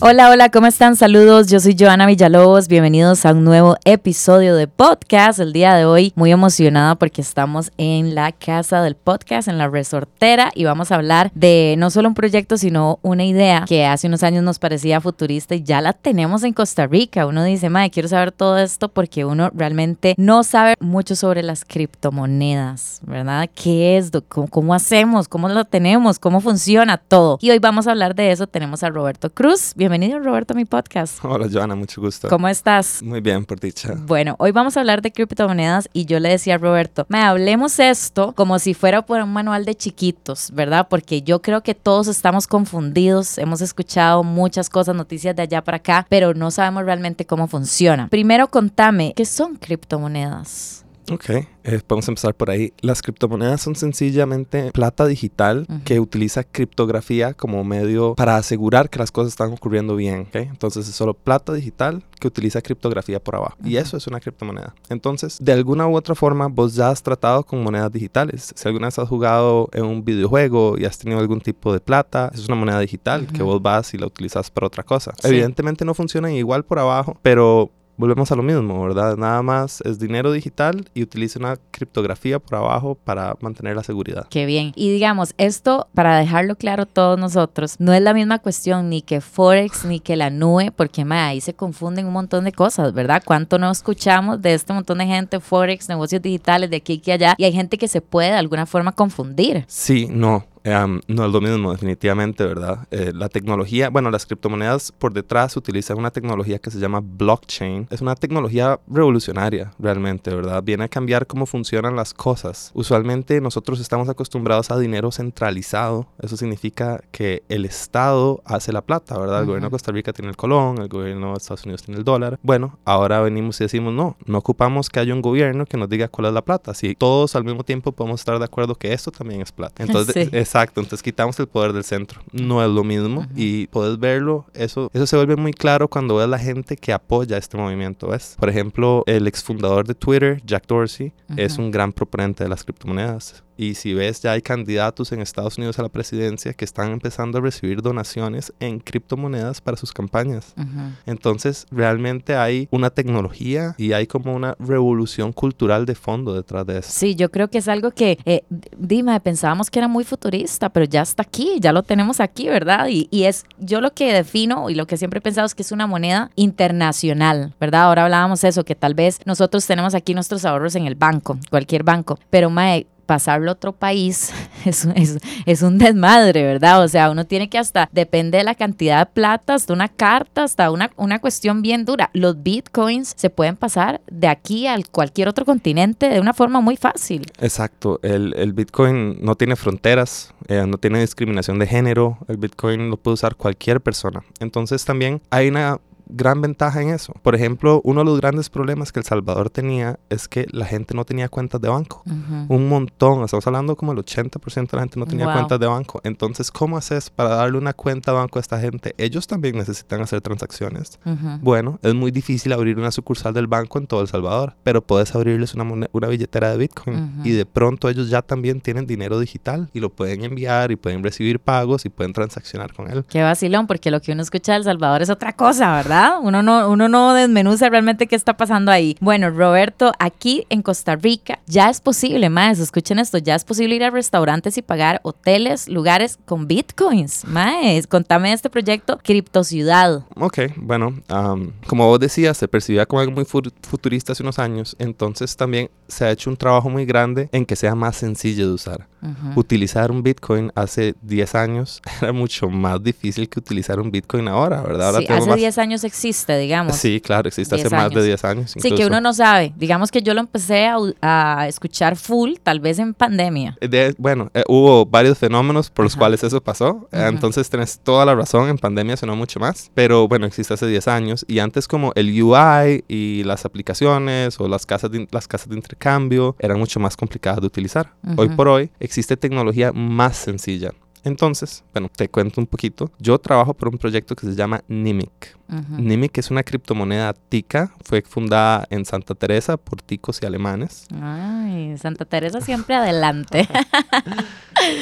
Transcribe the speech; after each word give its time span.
Hola, 0.00 0.30
hola, 0.30 0.48
¿cómo 0.48 0.68
están? 0.68 0.94
Saludos, 0.94 1.48
yo 1.48 1.58
soy 1.58 1.74
Joana 1.76 2.06
Villalobos, 2.06 2.68
bienvenidos 2.68 3.26
a 3.26 3.32
un 3.32 3.42
nuevo 3.42 3.76
episodio 3.84 4.54
de 4.54 4.68
podcast. 4.68 5.40
El 5.40 5.52
día 5.52 5.74
de 5.74 5.86
hoy 5.86 6.12
muy 6.14 6.30
emocionada 6.30 6.94
porque 6.94 7.20
estamos 7.20 7.72
en 7.78 8.14
la 8.14 8.30
casa 8.30 8.80
del 8.80 8.94
podcast, 8.94 9.48
en 9.48 9.58
la 9.58 9.66
resortera, 9.66 10.52
y 10.54 10.62
vamos 10.62 10.92
a 10.92 10.94
hablar 10.94 11.32
de 11.34 11.74
no 11.78 11.90
solo 11.90 12.06
un 12.06 12.14
proyecto, 12.14 12.56
sino 12.56 13.00
una 13.02 13.24
idea 13.24 13.64
que 13.66 13.86
hace 13.86 14.06
unos 14.06 14.22
años 14.22 14.44
nos 14.44 14.60
parecía 14.60 15.00
futurista 15.00 15.56
y 15.56 15.64
ya 15.64 15.80
la 15.80 15.92
tenemos 15.92 16.44
en 16.44 16.52
Costa 16.52 16.86
Rica. 16.86 17.26
Uno 17.26 17.42
dice, 17.42 17.68
madre, 17.68 17.90
quiero 17.90 18.08
saber 18.08 18.30
todo 18.30 18.56
esto 18.56 18.88
porque 18.90 19.24
uno 19.24 19.50
realmente 19.52 20.14
no 20.16 20.44
sabe 20.44 20.74
mucho 20.78 21.16
sobre 21.16 21.42
las 21.42 21.64
criptomonedas, 21.64 23.00
¿verdad? 23.02 23.50
¿Qué 23.52 23.96
es? 23.96 24.12
¿Cómo, 24.28 24.46
cómo 24.46 24.74
hacemos? 24.74 25.26
¿Cómo 25.26 25.48
lo 25.48 25.64
tenemos? 25.64 26.20
¿Cómo 26.20 26.40
funciona 26.40 26.98
todo? 26.98 27.38
Y 27.40 27.50
hoy 27.50 27.58
vamos 27.58 27.88
a 27.88 27.90
hablar 27.90 28.14
de 28.14 28.30
eso. 28.30 28.46
Tenemos 28.46 28.84
a 28.84 28.90
Roberto 28.90 29.30
Cruz. 29.30 29.74
Roberto, 29.88 30.52
a 30.52 30.56
mi 30.56 30.66
podcast. 30.66 31.24
Hola, 31.24 31.48
Joana, 31.50 31.74
mucho 31.74 32.00
gusto. 32.00 32.28
¿Cómo 32.28 32.46
estás? 32.46 33.02
Muy 33.02 33.20
bien, 33.20 33.44
por 33.46 33.58
dicha. 33.58 33.94
Bueno, 33.96 34.36
hoy 34.38 34.52
vamos 34.52 34.76
a 34.76 34.80
hablar 34.80 35.00
de 35.00 35.12
criptomonedas 35.12 35.88
y 35.94 36.04
yo 36.04 36.20
le 36.20 36.28
decía 36.28 36.56
a 36.56 36.58
Roberto, 36.58 37.06
me 37.08 37.20
hablemos 37.20 37.78
esto 37.78 38.34
como 38.34 38.58
si 38.58 38.74
fuera 38.74 39.02
por 39.02 39.20
un 39.20 39.32
manual 39.32 39.64
de 39.64 39.74
chiquitos, 39.74 40.50
¿verdad? 40.52 40.88
Porque 40.90 41.22
yo 41.22 41.40
creo 41.40 41.62
que 41.62 41.74
todos 41.74 42.06
estamos 42.06 42.46
confundidos, 42.46 43.38
hemos 43.38 43.62
escuchado 43.62 44.22
muchas 44.22 44.68
cosas, 44.68 44.94
noticias 44.94 45.34
de 45.34 45.42
allá 45.42 45.64
para 45.64 45.78
acá, 45.78 46.06
pero 46.10 46.34
no 46.34 46.50
sabemos 46.50 46.84
realmente 46.84 47.24
cómo 47.24 47.48
funciona. 47.48 48.08
Primero, 48.08 48.48
contame, 48.48 49.14
¿qué 49.16 49.24
son 49.24 49.56
criptomonedas? 49.56 50.84
Ok, 51.10 51.30
eh, 51.30 51.80
podemos 51.86 52.08
empezar 52.08 52.34
por 52.34 52.50
ahí. 52.50 52.72
Las 52.80 53.02
criptomonedas 53.02 53.60
son 53.60 53.74
sencillamente 53.74 54.70
plata 54.72 55.06
digital 55.06 55.66
que 55.84 56.00
utiliza 56.00 56.44
criptografía 56.44 57.34
como 57.34 57.62
medio 57.64 58.14
para 58.14 58.36
asegurar 58.36 58.90
que 58.90 58.98
las 58.98 59.10
cosas 59.10 59.32
están 59.32 59.52
ocurriendo 59.52 59.96
bien. 59.96 60.26
¿okay? 60.28 60.42
Entonces 60.42 60.88
es 60.88 60.94
solo 60.94 61.14
plata 61.14 61.52
digital 61.52 62.04
que 62.18 62.28
utiliza 62.28 62.60
criptografía 62.60 63.20
por 63.20 63.36
abajo. 63.36 63.56
Y 63.64 63.76
eso 63.76 63.96
es 63.96 64.06
una 64.06 64.20
criptomoneda. 64.20 64.74
Entonces, 64.88 65.38
de 65.40 65.52
alguna 65.52 65.86
u 65.86 65.96
otra 65.96 66.14
forma, 66.14 66.46
vos 66.48 66.74
ya 66.74 66.90
has 66.90 67.02
tratado 67.02 67.44
con 67.44 67.62
monedas 67.62 67.92
digitales. 67.92 68.52
Si 68.54 68.68
alguna 68.68 68.88
vez 68.88 68.98
has 68.98 69.08
jugado 69.08 69.68
en 69.72 69.84
un 69.84 70.04
videojuego 70.04 70.76
y 70.78 70.84
has 70.84 70.98
tenido 70.98 71.20
algún 71.20 71.40
tipo 71.40 71.72
de 71.72 71.80
plata, 71.80 72.30
es 72.34 72.46
una 72.46 72.56
moneda 72.56 72.80
digital 72.80 73.26
que 73.26 73.42
vos 73.42 73.60
vas 73.62 73.94
y 73.94 73.98
la 73.98 74.06
utilizas 74.06 74.50
para 74.50 74.66
otra 74.66 74.82
cosa. 74.82 75.12
Sí. 75.20 75.28
Evidentemente 75.28 75.84
no 75.84 75.94
funcionan 75.94 76.32
igual 76.32 76.64
por 76.64 76.78
abajo, 76.78 77.16
pero 77.22 77.70
volvemos 77.98 78.32
a 78.32 78.36
lo 78.36 78.42
mismo, 78.42 78.82
¿verdad? 78.82 79.16
Nada 79.16 79.42
más 79.42 79.82
es 79.82 79.98
dinero 79.98 80.32
digital 80.32 80.88
y 80.94 81.02
utiliza 81.02 81.38
una 81.38 81.58
criptografía 81.70 82.38
por 82.38 82.54
abajo 82.54 82.94
para 82.94 83.36
mantener 83.40 83.76
la 83.76 83.82
seguridad. 83.82 84.26
Qué 84.30 84.46
bien. 84.46 84.72
Y 84.76 84.90
digamos, 84.90 85.34
esto, 85.36 85.88
para 85.94 86.16
dejarlo 86.16 86.54
claro 86.54 86.86
todos 86.86 87.18
nosotros, 87.18 87.76
no 87.78 87.92
es 87.92 88.00
la 88.00 88.14
misma 88.14 88.38
cuestión 88.38 88.88
ni 88.88 89.02
que 89.02 89.20
Forex 89.20 89.84
ni 89.84 90.00
que 90.00 90.16
la 90.16 90.30
nube, 90.30 90.70
porque 90.70 91.04
ma, 91.04 91.26
ahí 91.26 91.40
se 91.40 91.54
confunden 91.54 92.06
un 92.06 92.12
montón 92.12 92.44
de 92.44 92.52
cosas, 92.52 92.94
¿verdad? 92.94 93.22
¿Cuánto 93.24 93.58
no 93.58 93.70
escuchamos 93.70 94.40
de 94.40 94.54
este 94.54 94.72
montón 94.72 94.98
de 94.98 95.06
gente, 95.06 95.40
Forex, 95.40 95.88
negocios 95.88 96.22
digitales, 96.22 96.70
de 96.70 96.76
aquí 96.76 97.02
y 97.04 97.10
allá? 97.10 97.34
Y 97.36 97.44
hay 97.44 97.52
gente 97.52 97.76
que 97.76 97.88
se 97.88 98.00
puede 98.00 98.30
de 98.30 98.36
alguna 98.36 98.64
forma 98.64 98.92
confundir. 98.92 99.64
Sí, 99.66 100.06
no. 100.08 100.46
Um, 100.64 101.00
no 101.06 101.26
es 101.26 101.32
lo 101.32 101.40
mismo, 101.40 101.72
definitivamente, 101.72 102.44
¿verdad? 102.44 102.86
Eh, 102.90 103.12
la 103.14 103.28
tecnología, 103.28 103.90
bueno, 103.90 104.10
las 104.10 104.26
criptomonedas 104.26 104.92
por 104.92 105.12
detrás 105.12 105.56
utilizan 105.56 105.98
una 105.98 106.10
tecnología 106.10 106.58
que 106.58 106.70
se 106.70 106.78
llama 106.78 107.00
blockchain. 107.02 107.86
Es 107.90 108.00
una 108.00 108.14
tecnología 108.14 108.80
revolucionaria, 108.88 109.72
realmente, 109.78 110.34
¿verdad? 110.34 110.62
Viene 110.62 110.84
a 110.84 110.88
cambiar 110.88 111.26
cómo 111.26 111.46
funcionan 111.46 111.96
las 111.96 112.14
cosas. 112.14 112.70
Usualmente 112.74 113.40
nosotros 113.40 113.80
estamos 113.80 114.08
acostumbrados 114.08 114.70
a 114.70 114.78
dinero 114.78 115.10
centralizado. 115.12 116.08
Eso 116.20 116.36
significa 116.36 117.00
que 117.10 117.42
el 117.48 117.64
Estado 117.64 118.42
hace 118.44 118.72
la 118.72 118.82
plata, 118.82 119.18
¿verdad? 119.18 119.38
El 119.38 119.42
uh 119.42 119.44
-huh. 119.44 119.46
gobierno 119.46 119.66
de 119.68 119.70
Costa 119.70 119.92
Rica 119.92 120.12
tiene 120.12 120.30
el 120.30 120.36
colón, 120.36 120.78
el 120.78 120.88
gobierno 120.88 121.32
de 121.32 121.38
Estados 121.38 121.64
Unidos 121.64 121.82
tiene 121.82 121.98
el 121.98 122.04
dólar. 122.04 122.38
Bueno, 122.42 122.78
ahora 122.84 123.20
venimos 123.20 123.60
y 123.60 123.64
decimos, 123.64 123.92
no, 123.92 124.16
no 124.26 124.38
ocupamos 124.38 124.88
que 124.88 125.00
haya 125.00 125.14
un 125.14 125.22
gobierno 125.22 125.66
que 125.66 125.76
nos 125.76 125.88
diga 125.88 126.08
cuál 126.08 126.28
es 126.28 126.32
la 126.32 126.42
plata. 126.42 126.74
Si 126.74 126.94
todos 126.94 127.36
al 127.36 127.44
mismo 127.44 127.64
tiempo 127.64 127.92
podemos 127.92 128.20
estar 128.20 128.38
de 128.38 128.44
acuerdo 128.44 128.74
que 128.74 128.92
esto 128.92 129.10
también 129.10 129.40
es 129.40 129.52
plata. 129.52 129.82
Entonces, 129.82 130.14
sí. 130.14 130.36
es 130.36 130.47
Exacto, 130.48 130.80
entonces 130.80 131.02
quitamos 131.02 131.38
el 131.40 131.46
poder 131.46 131.74
del 131.74 131.84
centro. 131.84 132.22
No 132.32 132.64
es 132.64 132.70
lo 132.70 132.82
mismo 132.82 133.24
-huh. 133.24 133.28
y 133.36 133.66
puedes 133.66 133.98
verlo, 133.98 134.46
eso, 134.54 134.90
eso 134.94 135.06
se 135.06 135.14
vuelve 135.16 135.36
muy 135.36 135.52
claro 135.52 135.88
cuando 135.88 136.16
ves 136.16 136.28
la 136.28 136.38
gente 136.38 136.74
que 136.76 136.90
apoya 136.94 137.36
este 137.36 137.58
movimiento, 137.58 138.08
¿ves? 138.08 138.34
Por 138.38 138.48
ejemplo, 138.48 139.02
el 139.06 139.26
exfundador 139.26 139.86
de 139.86 139.94
Twitter, 139.94 140.40
Jack 140.46 140.66
Dorsey, 140.66 141.12
-huh. 141.28 141.34
es 141.36 141.58
un 141.58 141.70
gran 141.70 141.92
proponente 141.92 142.44
de 142.44 142.48
las 142.50 142.64
criptomonedas. 142.64 143.44
Y 143.58 143.74
si 143.74 143.92
ves, 143.92 144.22
ya 144.22 144.32
hay 144.32 144.40
candidatos 144.40 145.10
en 145.10 145.20
Estados 145.20 145.58
Unidos 145.58 145.80
a 145.80 145.82
la 145.82 145.88
presidencia 145.88 146.54
que 146.54 146.64
están 146.64 146.92
empezando 146.92 147.38
a 147.38 147.40
recibir 147.40 147.82
donaciones 147.82 148.52
en 148.60 148.78
criptomonedas 148.78 149.60
para 149.60 149.76
sus 149.76 149.92
campañas. 149.92 150.54
Uh 150.56 150.60
-huh. 150.62 150.94
Entonces, 151.06 151.66
realmente 151.72 152.36
hay 152.36 152.68
una 152.70 152.90
tecnología 152.90 153.74
y 153.76 153.92
hay 153.92 154.06
como 154.06 154.32
una 154.32 154.54
revolución 154.60 155.32
cultural 155.32 155.86
de 155.86 155.96
fondo 155.96 156.34
detrás 156.34 156.64
de 156.66 156.78
eso. 156.78 156.90
Sí, 156.92 157.16
yo 157.16 157.32
creo 157.32 157.48
que 157.48 157.58
es 157.58 157.66
algo 157.66 157.90
que, 157.90 158.18
eh, 158.24 158.44
dime, 158.78 159.18
pensábamos 159.18 159.70
que 159.70 159.80
era 159.80 159.88
muy 159.88 160.04
futurista, 160.04 160.68
pero 160.68 160.86
ya 160.86 161.02
está 161.02 161.24
aquí, 161.24 161.58
ya 161.58 161.72
lo 161.72 161.82
tenemos 161.82 162.20
aquí, 162.20 162.48
¿verdad? 162.48 162.86
Y, 162.88 163.08
y 163.10 163.24
es, 163.24 163.44
yo 163.58 163.80
lo 163.80 163.92
que 163.92 164.12
defino 164.12 164.70
y 164.70 164.76
lo 164.76 164.86
que 164.86 164.96
siempre 164.96 165.18
he 165.18 165.20
pensado 165.20 165.46
es 165.46 165.56
que 165.56 165.62
es 165.62 165.72
una 165.72 165.88
moneda 165.88 166.30
internacional, 166.36 167.54
¿verdad? 167.58 167.82
Ahora 167.82 168.04
hablábamos 168.04 168.44
eso, 168.44 168.64
que 168.64 168.76
tal 168.76 168.94
vez 168.94 169.18
nosotros 169.26 169.66
tenemos 169.66 169.96
aquí 169.96 170.14
nuestros 170.14 170.44
ahorros 170.44 170.76
en 170.76 170.86
el 170.86 170.94
banco, 170.94 171.38
cualquier 171.50 171.82
banco, 171.82 172.20
pero, 172.30 172.50
mae, 172.50 172.86
pasarlo 173.08 173.50
a 173.50 173.54
otro 173.54 173.72
país 173.72 174.34
es, 174.66 174.84
es, 174.94 175.18
es, 175.46 175.62
un 175.62 175.78
desmadre, 175.78 176.42
¿verdad? 176.42 176.84
O 176.84 176.88
sea, 176.88 177.10
uno 177.10 177.24
tiene 177.24 177.48
que 177.48 177.56
hasta, 177.56 177.88
depende 177.90 178.36
de 178.36 178.44
la 178.44 178.54
cantidad 178.54 179.06
de 179.06 179.12
plata, 179.12 179.54
hasta 179.54 179.72
una 179.72 179.88
carta, 179.88 180.44
hasta 180.44 180.70
una, 180.70 180.90
una 180.96 181.18
cuestión 181.18 181.62
bien 181.62 181.86
dura. 181.86 182.10
Los 182.12 182.42
bitcoins 182.42 183.14
se 183.16 183.30
pueden 183.30 183.56
pasar 183.56 184.02
de 184.10 184.28
aquí 184.28 184.66
a 184.66 184.76
cualquier 184.92 185.26
otro 185.28 185.46
continente 185.46 186.10
de 186.10 186.20
una 186.20 186.34
forma 186.34 186.60
muy 186.60 186.76
fácil. 186.76 187.24
Exacto, 187.40 187.98
el, 188.02 188.34
el 188.36 188.52
bitcoin 188.52 189.16
no 189.22 189.36
tiene 189.36 189.56
fronteras, 189.56 190.34
eh, 190.46 190.66
no 190.66 190.76
tiene 190.76 191.00
discriminación 191.00 191.58
de 191.58 191.66
género, 191.66 192.18
el 192.28 192.36
bitcoin 192.36 192.90
lo 192.90 192.98
puede 192.98 193.14
usar 193.14 193.36
cualquier 193.36 193.80
persona. 193.80 194.22
Entonces 194.38 194.84
también 194.84 195.22
hay 195.30 195.48
una 195.48 195.80
gran 196.08 196.40
ventaja 196.40 196.82
en 196.82 196.90
eso. 196.90 197.12
Por 197.22 197.34
ejemplo, 197.34 197.80
uno 197.84 198.00
de 198.00 198.06
los 198.06 198.20
grandes 198.20 198.50
problemas 198.50 198.92
que 198.92 199.00
El 199.00 199.04
Salvador 199.04 199.50
tenía 199.50 199.98
es 200.08 200.28
que 200.28 200.46
la 200.50 200.66
gente 200.66 200.94
no 200.94 201.04
tenía 201.04 201.28
cuentas 201.28 201.60
de 201.60 201.68
banco. 201.68 202.02
Uh 202.06 202.10
-huh. 202.10 202.46
Un 202.48 202.68
montón, 202.68 203.22
estamos 203.24 203.46
hablando 203.46 203.76
como 203.76 203.92
el 203.92 203.98
80% 203.98 204.70
de 204.70 204.76
la 204.76 204.82
gente 204.82 204.98
no 204.98 205.06
tenía 205.06 205.26
wow. 205.26 205.34
cuentas 205.34 205.60
de 205.60 205.66
banco. 205.66 206.00
Entonces, 206.04 206.50
¿cómo 206.50 206.76
haces 206.76 207.10
para 207.10 207.30
darle 207.30 207.58
una 207.58 207.72
cuenta 207.72 208.12
de 208.12 208.18
banco 208.18 208.38
a 208.38 208.42
esta 208.42 208.58
gente? 208.58 208.94
Ellos 208.98 209.26
también 209.26 209.56
necesitan 209.56 210.00
hacer 210.00 210.20
transacciones. 210.20 210.98
Uh 211.04 211.10
-huh. 211.10 211.40
Bueno, 211.40 211.78
es 211.82 211.94
muy 211.94 212.10
difícil 212.10 212.52
abrir 212.52 212.78
una 212.78 212.90
sucursal 212.90 213.34
del 213.34 213.46
banco 213.46 213.78
en 213.78 213.86
todo 213.86 214.00
El 214.00 214.08
Salvador, 214.08 214.54
pero 214.62 214.82
puedes 214.82 215.14
abrirles 215.14 215.54
una, 215.54 215.64
una 215.92 216.08
billetera 216.08 216.50
de 216.50 216.56
Bitcoin 216.56 216.96
uh 216.96 217.00
-huh. 217.00 217.26
y 217.26 217.32
de 217.32 217.46
pronto 217.46 217.88
ellos 217.88 218.08
ya 218.08 218.22
también 218.22 218.60
tienen 218.60 218.86
dinero 218.86 219.18
digital 219.18 219.68
y 219.72 219.80
lo 219.80 219.90
pueden 219.90 220.24
enviar 220.24 220.70
y 220.70 220.76
pueden 220.76 221.02
recibir 221.02 221.40
pagos 221.40 221.84
y 221.84 221.88
pueden 221.88 222.12
transaccionar 222.12 222.72
con 222.72 222.90
él. 222.90 223.04
Qué 223.08 223.22
vacilón, 223.22 223.66
porque 223.66 223.90
lo 223.90 224.00
que 224.00 224.12
uno 224.12 224.22
escucha 224.22 224.52
de 224.52 224.58
El 224.58 224.64
Salvador 224.64 225.02
es 225.02 225.10
otra 225.10 225.32
cosa, 225.32 225.74
¿verdad? 225.76 225.97
Uno 226.22 226.42
no, 226.42 226.68
uno 226.68 226.88
no 226.88 227.14
desmenuza 227.14 227.68
realmente 227.68 228.06
qué 228.06 228.16
está 228.16 228.36
pasando 228.36 228.70
ahí. 228.70 228.96
Bueno, 229.00 229.30
Roberto, 229.30 229.92
aquí 229.98 230.46
en 230.50 230.62
Costa 230.62 230.96
Rica 230.96 231.40
ya 231.46 231.70
es 231.70 231.80
posible, 231.80 232.28
más 232.30 232.58
escuchen 232.58 232.98
esto, 232.98 233.18
ya 233.18 233.34
es 233.34 233.44
posible 233.44 233.74
ir 233.74 233.84
a 233.84 233.90
restaurantes 233.90 234.58
y 234.58 234.62
pagar 234.62 235.00
hoteles, 235.02 235.68
lugares 235.68 236.18
con 236.24 236.46
bitcoins. 236.46 237.24
Más, 237.24 237.86
contame 237.86 238.32
este 238.32 238.50
proyecto 238.50 238.98
Criptociudad. 239.02 240.04
Ok, 240.16 240.38
bueno, 240.56 240.94
um, 241.10 241.50
como 241.66 241.86
vos 241.86 242.00
decías, 242.00 242.36
se 242.36 242.48
percibía 242.48 242.86
como 242.86 243.00
algo 243.00 243.12
muy 243.12 243.24
futurista 243.24 244.12
hace 244.12 244.22
unos 244.22 244.38
años, 244.38 244.76
entonces 244.78 245.36
también 245.36 245.70
se 245.88 246.04
ha 246.04 246.10
hecho 246.10 246.30
un 246.30 246.36
trabajo 246.36 246.68
muy 246.70 246.84
grande 246.84 247.28
en 247.32 247.46
que 247.46 247.56
sea 247.56 247.74
más 247.74 247.96
sencillo 247.96 248.46
de 248.46 248.52
usar. 248.52 248.86
Uh 249.00 249.06
-huh. 249.06 249.32
Utilizar 249.36 249.90
un 249.90 250.02
Bitcoin 250.02 250.50
hace 250.54 250.94
10 251.02 251.34
años 251.34 251.82
era 252.02 252.12
mucho 252.12 252.48
más 252.48 252.82
difícil 252.82 253.28
que 253.28 253.38
utilizar 253.38 253.80
un 253.80 253.90
Bitcoin 253.90 254.28
ahora, 254.28 254.60
¿verdad? 254.62 254.88
Ahora 254.88 254.98
sí, 255.00 255.12
hace 255.12 255.34
10 255.36 255.56
más... 255.56 255.58
años 255.58 255.84
existe, 255.84 256.36
digamos. 256.38 256.76
Sí, 256.76 257.00
claro, 257.00 257.28
existe 257.28 257.54
hace 257.54 257.66
años. 257.66 257.72
más 257.72 257.94
de 257.94 258.02
10 258.02 258.24
años. 258.24 258.56
Incluso. 258.56 258.68
Sí, 258.68 258.74
que 258.82 258.86
uno 258.86 259.00
no 259.00 259.12
sabe. 259.12 259.52
Digamos 259.56 259.90
que 259.90 260.02
yo 260.02 260.14
lo 260.14 260.20
empecé 260.20 260.66
a, 260.66 260.76
a 261.00 261.48
escuchar 261.48 261.96
full, 261.96 262.34
tal 262.42 262.60
vez 262.60 262.78
en 262.78 262.94
pandemia. 262.94 263.56
De, 263.60 263.94
bueno, 263.98 264.30
eh, 264.34 264.42
hubo 264.48 264.86
varios 264.86 265.18
fenómenos 265.18 265.70
por 265.70 265.84
los 265.84 265.94
-huh. 265.94 265.98
cuales 265.98 266.22
eso 266.24 266.40
pasó, 266.40 266.88
entonces 266.92 267.48
tenés 267.50 267.78
toda 267.78 268.04
la 268.04 268.14
razón, 268.14 268.48
en 268.48 268.58
pandemia 268.58 268.96
sonó 268.96 269.16
mucho 269.16 269.40
más, 269.40 269.70
pero 269.74 270.08
bueno, 270.08 270.26
existe 270.26 270.54
hace 270.54 270.66
10 270.66 270.88
años 270.88 271.24
y 271.28 271.38
antes 271.38 271.68
como 271.68 271.92
el 271.94 272.22
UI 272.22 272.84
y 272.88 273.22
las 273.24 273.44
aplicaciones 273.44 274.40
o 274.40 274.48
las 274.48 274.66
casas 274.66 274.90
de, 274.90 275.06
las 275.10 275.28
casas 275.28 275.48
de 275.48 275.56
intercambio 275.56 276.36
eran 276.38 276.58
mucho 276.58 276.80
más 276.80 276.96
complicadas 276.96 277.40
de 277.40 277.46
utilizar. 277.46 277.92
Hoy 278.16 278.28
por 278.28 278.48
hoy 278.48 278.70
existe 278.88 279.18
tecnología 279.18 279.70
más 279.72 280.16
sencilla. 280.16 280.72
Entonces, 281.04 281.64
bueno, 281.72 281.88
te 281.94 282.08
cuento 282.08 282.40
un 282.40 282.46
poquito. 282.46 282.90
Yo 282.98 283.18
trabajo 283.18 283.54
por 283.54 283.68
un 283.68 283.78
proyecto 283.78 284.14
que 284.14 284.26
se 284.26 284.34
llama 284.34 284.62
Nimic. 284.68 285.36
Ujú. 285.50 285.80
Nimic 285.82 286.18
es 286.18 286.30
una 286.30 286.42
criptomoneda 286.42 287.14
tica, 287.14 287.72
fue 287.82 288.02
fundada 288.02 288.66
en 288.70 288.84
Santa 288.84 289.14
Teresa 289.14 289.56
por 289.56 289.80
ticos 289.80 290.20
y 290.22 290.26
alemanes. 290.26 290.86
Ay, 291.00 291.76
Santa 291.78 292.04
Teresa 292.04 292.40
siempre 292.40 292.74
adelante. 292.74 293.48